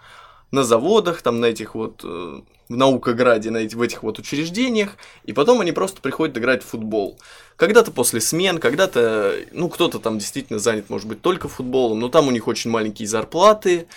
на 0.52 0.65
заводах, 0.65 1.21
там 1.21 1.39
на 1.39 1.45
этих 1.45 1.76
вот, 1.76 2.02
э, 2.04 2.41
в 2.67 2.76
Наукограде, 2.76 3.50
на 3.52 3.60
этих, 3.60 3.78
в 3.78 3.82
этих 3.82 4.04
вот 4.04 4.19
учреждениях, 4.19 4.97
и 5.24 5.32
потом 5.32 5.62
они 5.62 5.71
просто 5.71 6.02
приходят 6.02 6.38
играть 6.38 6.62
в 6.62 6.67
футбол. 6.67 7.17
Когда-то 7.56 7.91
после 7.91 8.19
смен, 8.19 8.58
когда-то, 8.58 9.34
ну, 9.54 9.69
кто-то 9.69 10.00
там 10.00 10.19
действительно 10.19 10.60
занят, 10.60 10.89
может 10.89 11.08
быть, 11.08 11.21
только 11.21 11.47
футболом, 11.47 12.02
но 12.02 12.10
там 12.10 12.28
у 12.28 12.32
них 12.32 12.50
очень 12.50 12.69
маленькие 12.69 13.08
зарплаты, 13.08 13.88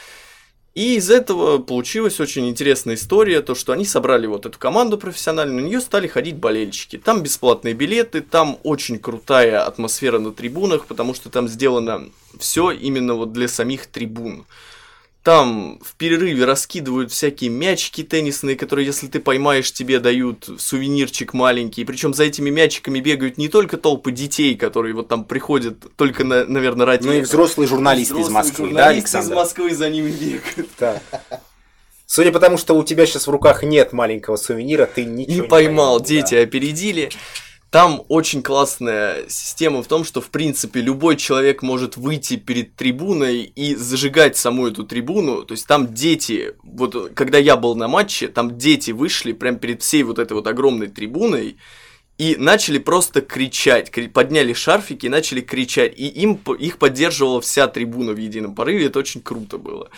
и 0.74 0.96
из 0.96 1.08
этого 1.08 1.58
получилась 1.58 2.18
очень 2.18 2.48
интересная 2.48 2.96
история, 2.96 3.42
то, 3.42 3.54
что 3.54 3.72
они 3.72 3.84
собрали 3.84 4.26
вот 4.26 4.44
эту 4.44 4.58
команду 4.58 4.98
профессиональную, 4.98 5.62
на 5.62 5.66
нее 5.68 5.80
стали 5.80 6.08
ходить 6.08 6.34
болельщики. 6.34 6.98
Там 6.98 7.22
бесплатные 7.22 7.74
билеты, 7.74 8.22
там 8.22 8.58
очень 8.64 8.98
крутая 8.98 9.64
атмосфера 9.64 10.18
на 10.18 10.32
трибунах, 10.32 10.86
потому 10.86 11.14
что 11.14 11.30
там 11.30 11.46
сделано 11.46 12.08
все 12.40 12.72
именно 12.72 13.14
вот 13.14 13.32
для 13.32 13.46
самих 13.46 13.86
трибун. 13.86 14.46
Там 15.24 15.80
в 15.82 15.96
перерыве 15.96 16.44
раскидывают 16.44 17.10
всякие 17.10 17.48
мячики 17.48 18.02
теннисные, 18.02 18.56
которые, 18.56 18.84
если 18.84 19.06
ты 19.06 19.20
поймаешь, 19.20 19.72
тебе 19.72 19.98
дают 19.98 20.46
сувенирчик 20.58 21.32
маленький. 21.32 21.82
Причем 21.86 22.12
за 22.12 22.24
этими 22.24 22.50
мячиками 22.50 23.00
бегают 23.00 23.38
не 23.38 23.48
только 23.48 23.78
толпы 23.78 24.12
детей, 24.12 24.54
которые 24.54 24.94
вот 24.94 25.08
там 25.08 25.24
приходят 25.24 25.78
только, 25.96 26.24
на, 26.24 26.44
наверное, 26.44 26.84
ради... 26.84 27.06
Ну 27.06 27.14
и 27.14 27.22
взрослые 27.22 27.66
журналисты 27.66 28.20
из 28.20 28.28
Москвы, 28.28 28.74
да, 28.74 28.88
Александр? 28.88 29.32
из 29.32 29.34
Москвы 29.34 29.74
за 29.74 29.88
ними 29.88 30.10
бегают. 30.10 30.68
Да. 30.78 31.00
Судя 32.04 32.30
по 32.30 32.38
тому, 32.38 32.58
что 32.58 32.74
у 32.74 32.84
тебя 32.84 33.06
сейчас 33.06 33.26
в 33.26 33.30
руках 33.30 33.62
нет 33.62 33.94
маленького 33.94 34.36
сувенира, 34.36 34.84
ты 34.84 35.06
ничего 35.06 35.36
не, 35.36 35.40
не 35.40 35.48
поймал. 35.48 36.00
да. 36.00 36.04
Дети 36.04 36.34
опередили. 36.34 37.08
Там 37.74 38.04
очень 38.08 38.40
классная 38.40 39.24
система 39.28 39.82
в 39.82 39.88
том, 39.88 40.04
что, 40.04 40.20
в 40.20 40.28
принципе, 40.28 40.80
любой 40.80 41.16
человек 41.16 41.60
может 41.60 41.96
выйти 41.96 42.36
перед 42.36 42.76
трибуной 42.76 43.40
и 43.42 43.74
зажигать 43.74 44.36
саму 44.36 44.68
эту 44.68 44.84
трибуну. 44.84 45.42
То 45.42 45.54
есть 45.54 45.66
там 45.66 45.92
дети, 45.92 46.54
вот 46.62 47.10
когда 47.14 47.38
я 47.38 47.56
был 47.56 47.74
на 47.74 47.88
матче, 47.88 48.28
там 48.28 48.56
дети 48.58 48.92
вышли 48.92 49.32
прямо 49.32 49.58
перед 49.58 49.82
всей 49.82 50.04
вот 50.04 50.20
этой 50.20 50.34
вот 50.34 50.46
огромной 50.46 50.86
трибуной 50.86 51.56
и 52.16 52.36
начали 52.38 52.78
просто 52.78 53.22
кричать, 53.22 53.90
подняли 54.12 54.52
шарфики 54.52 55.06
и 55.06 55.08
начали 55.08 55.40
кричать, 55.40 55.98
и 55.98 56.06
им 56.06 56.40
их 56.56 56.78
поддерживала 56.78 57.40
вся 57.40 57.66
трибуна 57.66 58.12
в 58.12 58.18
едином 58.18 58.54
порыве, 58.54 58.86
это 58.86 59.00
очень 59.00 59.20
круто 59.20 59.58
было. 59.58 59.90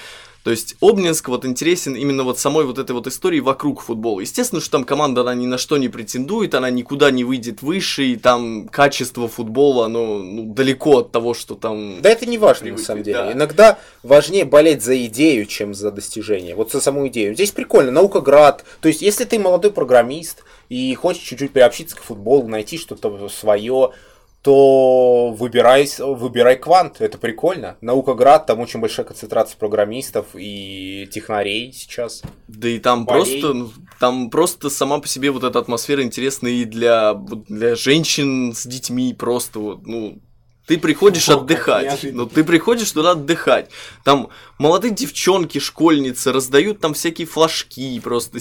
То 0.47 0.53
есть 0.53 0.77
Обнинск 0.81 1.29
вот 1.29 1.45
интересен 1.45 1.97
именно 1.97 2.23
вот 2.23 2.39
самой 2.39 2.67
вот 2.67 2.79
этой 2.79 2.93
вот 2.93 3.09
истории 3.09 3.41
вокруг 3.41 3.81
футбола. 3.81 4.21
Естественно, 4.21 4.61
что 4.61 4.71
там 4.71 4.85
команда, 4.85 5.23
она 5.23 5.35
ни 5.35 5.45
на 5.45 5.59
что 5.59 5.77
не 5.77 5.89
претендует, 5.89 6.55
она 6.55 6.71
никуда 6.71 7.11
не 7.11 7.25
выйдет 7.25 7.63
выше, 7.63 8.05
и 8.05 8.17
там 8.17 8.69
качество 8.69 9.27
футбола, 9.27 9.87
оно 9.87 10.19
ну, 10.19 10.55
далеко 10.55 10.99
от 10.99 11.11
того, 11.11 11.35
что 11.35 11.57
там... 11.57 12.01
Да 12.01 12.11
это 12.11 12.27
не 12.27 12.39
важно 12.39 12.71
на 12.71 12.79
самом 12.79 13.03
деле. 13.03 13.19
Да. 13.19 13.33
Иногда 13.33 13.79
важнее 14.05 14.45
болеть 14.45 14.85
за 14.85 15.05
идею, 15.07 15.47
чем 15.47 15.75
за 15.75 15.91
достижение. 15.91 16.55
Вот 16.55 16.71
за 16.71 16.81
саму 16.81 17.09
идею. 17.09 17.35
Здесь 17.35 17.51
прикольно, 17.51 17.91
наукоград. 17.91 18.65
То 18.81 18.87
есть, 18.87 19.03
если 19.03 19.25
ты 19.25 19.41
молодой 19.41 19.73
программист 19.73 20.45
и 20.69 20.95
хочешь 20.95 21.25
чуть-чуть 21.25 21.51
приобщиться 21.51 21.97
к 21.97 22.03
футболу, 22.03 22.47
найти 22.47 22.79
что-то 22.79 23.29
свое, 23.31 23.91
то 24.47 25.35
выбирай, 25.37 25.91
выбирай 25.99 26.57
квант, 26.57 27.01
это 27.01 27.19
прикольно. 27.19 27.77
Наукоград, 27.81 28.47
там 28.47 28.61
очень 28.61 28.79
большая 28.79 29.05
концентрация 29.05 29.59
программистов 29.59 30.27
и 30.35 31.09
технарей 31.11 31.73
сейчас. 31.73 32.23
Да 32.47 32.69
и 32.69 32.79
там 32.79 33.07
Болей. 33.07 33.41
просто, 33.41 33.55
ну, 33.55 33.71
там 33.99 34.31
просто 34.31 34.71
сама 34.71 35.01
по 35.01 35.09
себе 35.09 35.33
вот 35.33 35.43
эта 35.43 35.59
атмосфера 35.59 36.01
интересна 36.05 36.47
и 36.47 36.65
для, 36.65 37.15
для 37.15 37.75
женщин 37.75 38.55
с 38.55 38.65
детьми 38.69 39.13
просто 39.15 39.59
вот, 39.59 39.85
ну, 39.85 40.21
ты 40.65 40.79
приходишь 40.79 41.29
О, 41.29 41.39
отдыхать. 41.39 42.05
Ну, 42.05 42.27
ты 42.27 42.45
приходишь 42.45 42.93
туда 42.93 43.13
отдыхать. 43.13 43.69
Там 44.05 44.29
молодые 44.59 44.95
девчонки, 44.95 45.59
школьницы 45.59 46.31
раздают 46.31 46.79
там 46.79 46.95
всякие 46.95 47.27
флажки 47.27 47.99
просто. 47.99 48.39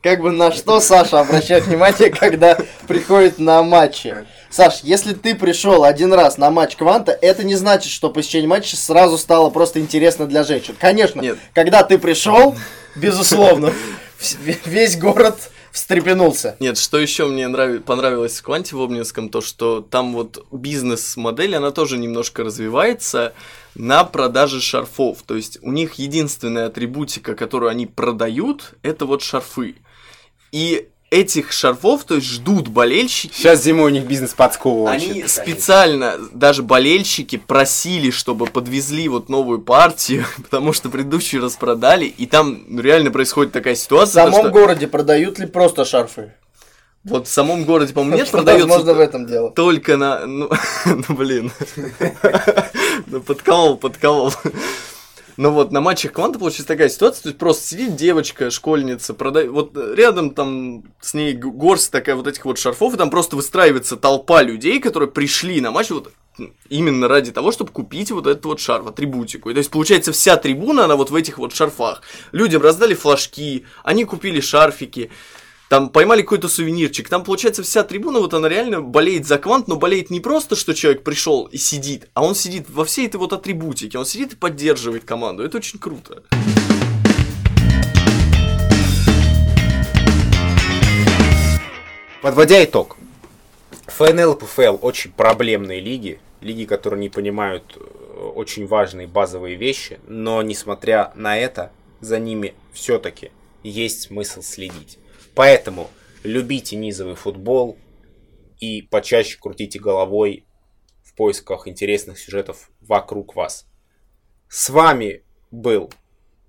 Как 0.00 0.20
бы 0.20 0.30
на 0.30 0.52
что 0.52 0.78
Саша 0.78 1.18
обращает 1.18 1.66
внимание, 1.66 2.10
когда 2.20 2.56
приходит 2.86 3.40
на 3.40 3.64
матчи? 3.64 4.14
Саш, 4.56 4.80
если 4.84 5.12
ты 5.12 5.34
пришел 5.34 5.84
один 5.84 6.14
раз 6.14 6.38
на 6.38 6.50
матч 6.50 6.76
Кванта, 6.76 7.12
это 7.12 7.44
не 7.44 7.56
значит, 7.56 7.92
что 7.92 8.08
посещение 8.08 8.48
матча 8.48 8.74
сразу 8.74 9.18
стало 9.18 9.50
просто 9.50 9.80
интересно 9.80 10.24
для 10.24 10.44
женщин. 10.44 10.74
Конечно, 10.80 11.20
Нет. 11.20 11.36
когда 11.52 11.82
ты 11.82 11.98
пришел, 11.98 12.56
безусловно, 12.94 13.70
весь 14.64 14.96
город 14.96 15.50
встрепенулся. 15.72 16.56
Нет, 16.58 16.78
что 16.78 16.98
еще 16.98 17.26
мне 17.26 17.48
нрав... 17.48 17.82
понравилось 17.82 18.38
в 18.38 18.42
Кванте 18.44 18.76
в 18.76 18.80
Обнинском, 18.80 19.28
то 19.28 19.42
что 19.42 19.82
там 19.82 20.14
вот 20.14 20.46
бизнес-модель, 20.50 21.54
она 21.54 21.70
тоже 21.70 21.98
немножко 21.98 22.42
развивается 22.42 23.34
на 23.74 24.04
продаже 24.04 24.62
шарфов. 24.62 25.18
То 25.26 25.36
есть 25.36 25.58
у 25.60 25.70
них 25.70 25.96
единственная 25.96 26.68
атрибутика, 26.68 27.34
которую 27.34 27.68
они 27.68 27.84
продают, 27.84 28.72
это 28.80 29.04
вот 29.04 29.20
шарфы. 29.20 29.74
И 30.50 30.88
этих 31.10 31.52
шарфов, 31.52 32.04
то 32.04 32.16
есть 32.16 32.26
ждут 32.26 32.68
болельщики. 32.68 33.32
Сейчас 33.32 33.62
зимой 33.62 33.90
у 33.90 33.94
них 33.94 34.04
бизнес 34.04 34.34
подсковывает. 34.34 35.02
Они 35.02 35.26
специально, 35.28 36.16
даже 36.32 36.62
болельщики 36.62 37.36
просили, 37.36 38.10
чтобы 38.10 38.46
подвезли 38.46 39.08
вот 39.08 39.28
новую 39.28 39.60
партию, 39.60 40.24
потому 40.42 40.72
что 40.72 40.88
предыдущие 40.88 41.40
распродали, 41.40 42.06
и 42.06 42.26
там 42.26 42.78
реально 42.78 43.10
происходит 43.10 43.52
такая 43.52 43.74
ситуация. 43.74 44.26
В 44.26 44.32
самом 44.32 44.46
что... 44.46 44.50
городе 44.50 44.88
продают 44.88 45.38
ли 45.38 45.46
просто 45.46 45.84
шарфы? 45.84 46.32
Вот 47.04 47.28
в 47.28 47.30
самом 47.30 47.64
городе, 47.64 47.94
по-моему, 47.94 48.16
нет, 48.16 48.30
продается 48.30 48.66
Возможно, 48.66 48.94
в 48.94 49.00
этом 49.00 49.26
дело. 49.26 49.52
только 49.52 49.96
на... 49.96 50.26
Ну, 50.26 50.50
ну, 50.84 51.14
блин. 51.14 51.52
Ну, 53.08 53.20
подколол, 53.20 53.76
подколол. 53.76 54.32
Ну 55.36 55.50
вот, 55.50 55.70
на 55.70 55.80
матчах 55.80 56.12
кванта 56.12 56.38
получается 56.38 56.68
такая 56.68 56.88
ситуация, 56.88 57.24
то 57.24 57.28
есть 57.28 57.38
просто 57.38 57.66
сидит 57.66 57.94
девочка, 57.94 58.50
школьница, 58.50 59.12
продает, 59.12 59.50
вот 59.50 59.76
рядом 59.94 60.30
там 60.30 60.84
с 61.00 61.12
ней 61.12 61.34
горсть 61.34 61.90
такая 61.92 62.16
вот 62.16 62.26
этих 62.26 62.44
вот 62.46 62.58
шарфов, 62.58 62.94
и 62.94 62.96
там 62.96 63.10
просто 63.10 63.36
выстраивается 63.36 63.96
толпа 63.96 64.42
людей, 64.42 64.80
которые 64.80 65.10
пришли 65.10 65.60
на 65.60 65.70
матч 65.70 65.90
вот 65.90 66.10
именно 66.68 67.08
ради 67.08 67.32
того, 67.32 67.52
чтобы 67.52 67.70
купить 67.70 68.10
вот 68.10 68.26
этот 68.26 68.44
вот 68.46 68.60
шарф, 68.60 68.86
атрибутику. 68.86 69.50
И 69.50 69.54
то 69.54 69.58
есть, 69.58 69.70
получается, 69.70 70.12
вся 70.12 70.36
трибуна, 70.36 70.84
она 70.84 70.96
вот 70.96 71.10
в 71.10 71.14
этих 71.14 71.38
вот 71.38 71.54
шарфах. 71.54 72.02
Людям 72.32 72.62
раздали 72.62 72.94
флажки, 72.94 73.64
они 73.84 74.04
купили 74.04 74.40
шарфики, 74.40 75.10
там 75.68 75.88
поймали 75.88 76.22
какой-то 76.22 76.48
сувенирчик. 76.48 77.08
Там, 77.08 77.24
получается, 77.24 77.62
вся 77.62 77.82
трибуна, 77.82 78.20
вот 78.20 78.34
она 78.34 78.48
реально 78.48 78.82
болеет 78.82 79.26
за 79.26 79.38
квант, 79.38 79.66
но 79.66 79.76
болеет 79.76 80.10
не 80.10 80.20
просто, 80.20 80.54
что 80.54 80.74
человек 80.74 81.02
пришел 81.02 81.46
и 81.46 81.56
сидит, 81.56 82.08
а 82.14 82.24
он 82.24 82.36
сидит 82.36 82.70
во 82.70 82.84
всей 82.84 83.06
этой 83.06 83.16
вот 83.16 83.32
атрибутике. 83.32 83.98
Он 83.98 84.06
сидит 84.06 84.34
и 84.34 84.36
поддерживает 84.36 85.04
команду. 85.04 85.42
Это 85.42 85.56
очень 85.56 85.78
круто. 85.78 86.22
Подводя 92.22 92.62
итог. 92.64 92.96
ФНЛ 93.86 94.34
и 94.34 94.38
ПФЛ 94.38 94.78
очень 94.82 95.12
проблемные 95.12 95.80
лиги. 95.80 96.20
Лиги, 96.40 96.64
которые 96.64 97.00
не 97.00 97.08
понимают 97.08 97.76
э, 97.76 98.20
очень 98.34 98.66
важные 98.66 99.06
базовые 99.06 99.56
вещи. 99.56 99.98
Но, 100.06 100.42
несмотря 100.42 101.12
на 101.14 101.36
это, 101.36 101.72
за 102.00 102.18
ними 102.18 102.54
все-таки 102.72 103.30
есть 103.62 104.02
смысл 104.02 104.42
следить. 104.42 104.98
Поэтому 105.36 105.90
любите 106.24 106.76
низовый 106.76 107.14
футбол 107.14 107.76
и 108.58 108.80
почаще 108.80 109.38
крутите 109.38 109.78
головой 109.78 110.46
в 111.04 111.14
поисках 111.14 111.68
интересных 111.68 112.18
сюжетов 112.18 112.70
вокруг 112.80 113.36
вас. 113.36 113.66
С 114.48 114.70
вами 114.70 115.22
был 115.50 115.92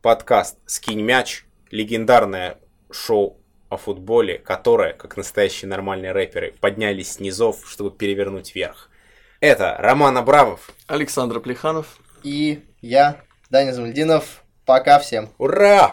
подкаст 0.01 0.57
«Скинь 0.65 1.01
мяч», 1.01 1.43
легендарное 1.69 2.59
шоу 2.89 3.41
о 3.67 3.75
футболе, 3.75 4.39
которое, 4.39 4.93
как 4.93 5.17
настоящие 5.17 5.67
нормальные 5.67 6.13
рэперы, 6.13 6.53
поднялись 6.61 7.11
с 7.11 7.19
низов, 7.19 7.69
чтобы 7.69 7.91
перевернуть 7.91 8.55
вверх. 8.55 8.89
Это 9.41 9.75
Роман 9.77 10.17
Абрамов. 10.17 10.71
Александр 10.87 11.41
Плеханов. 11.41 11.99
И 12.23 12.63
я, 12.79 13.21
Даня 13.49 13.73
Замальдинов. 13.73 14.43
Пока 14.65 14.97
всем. 14.99 15.29
Ура! 15.37 15.91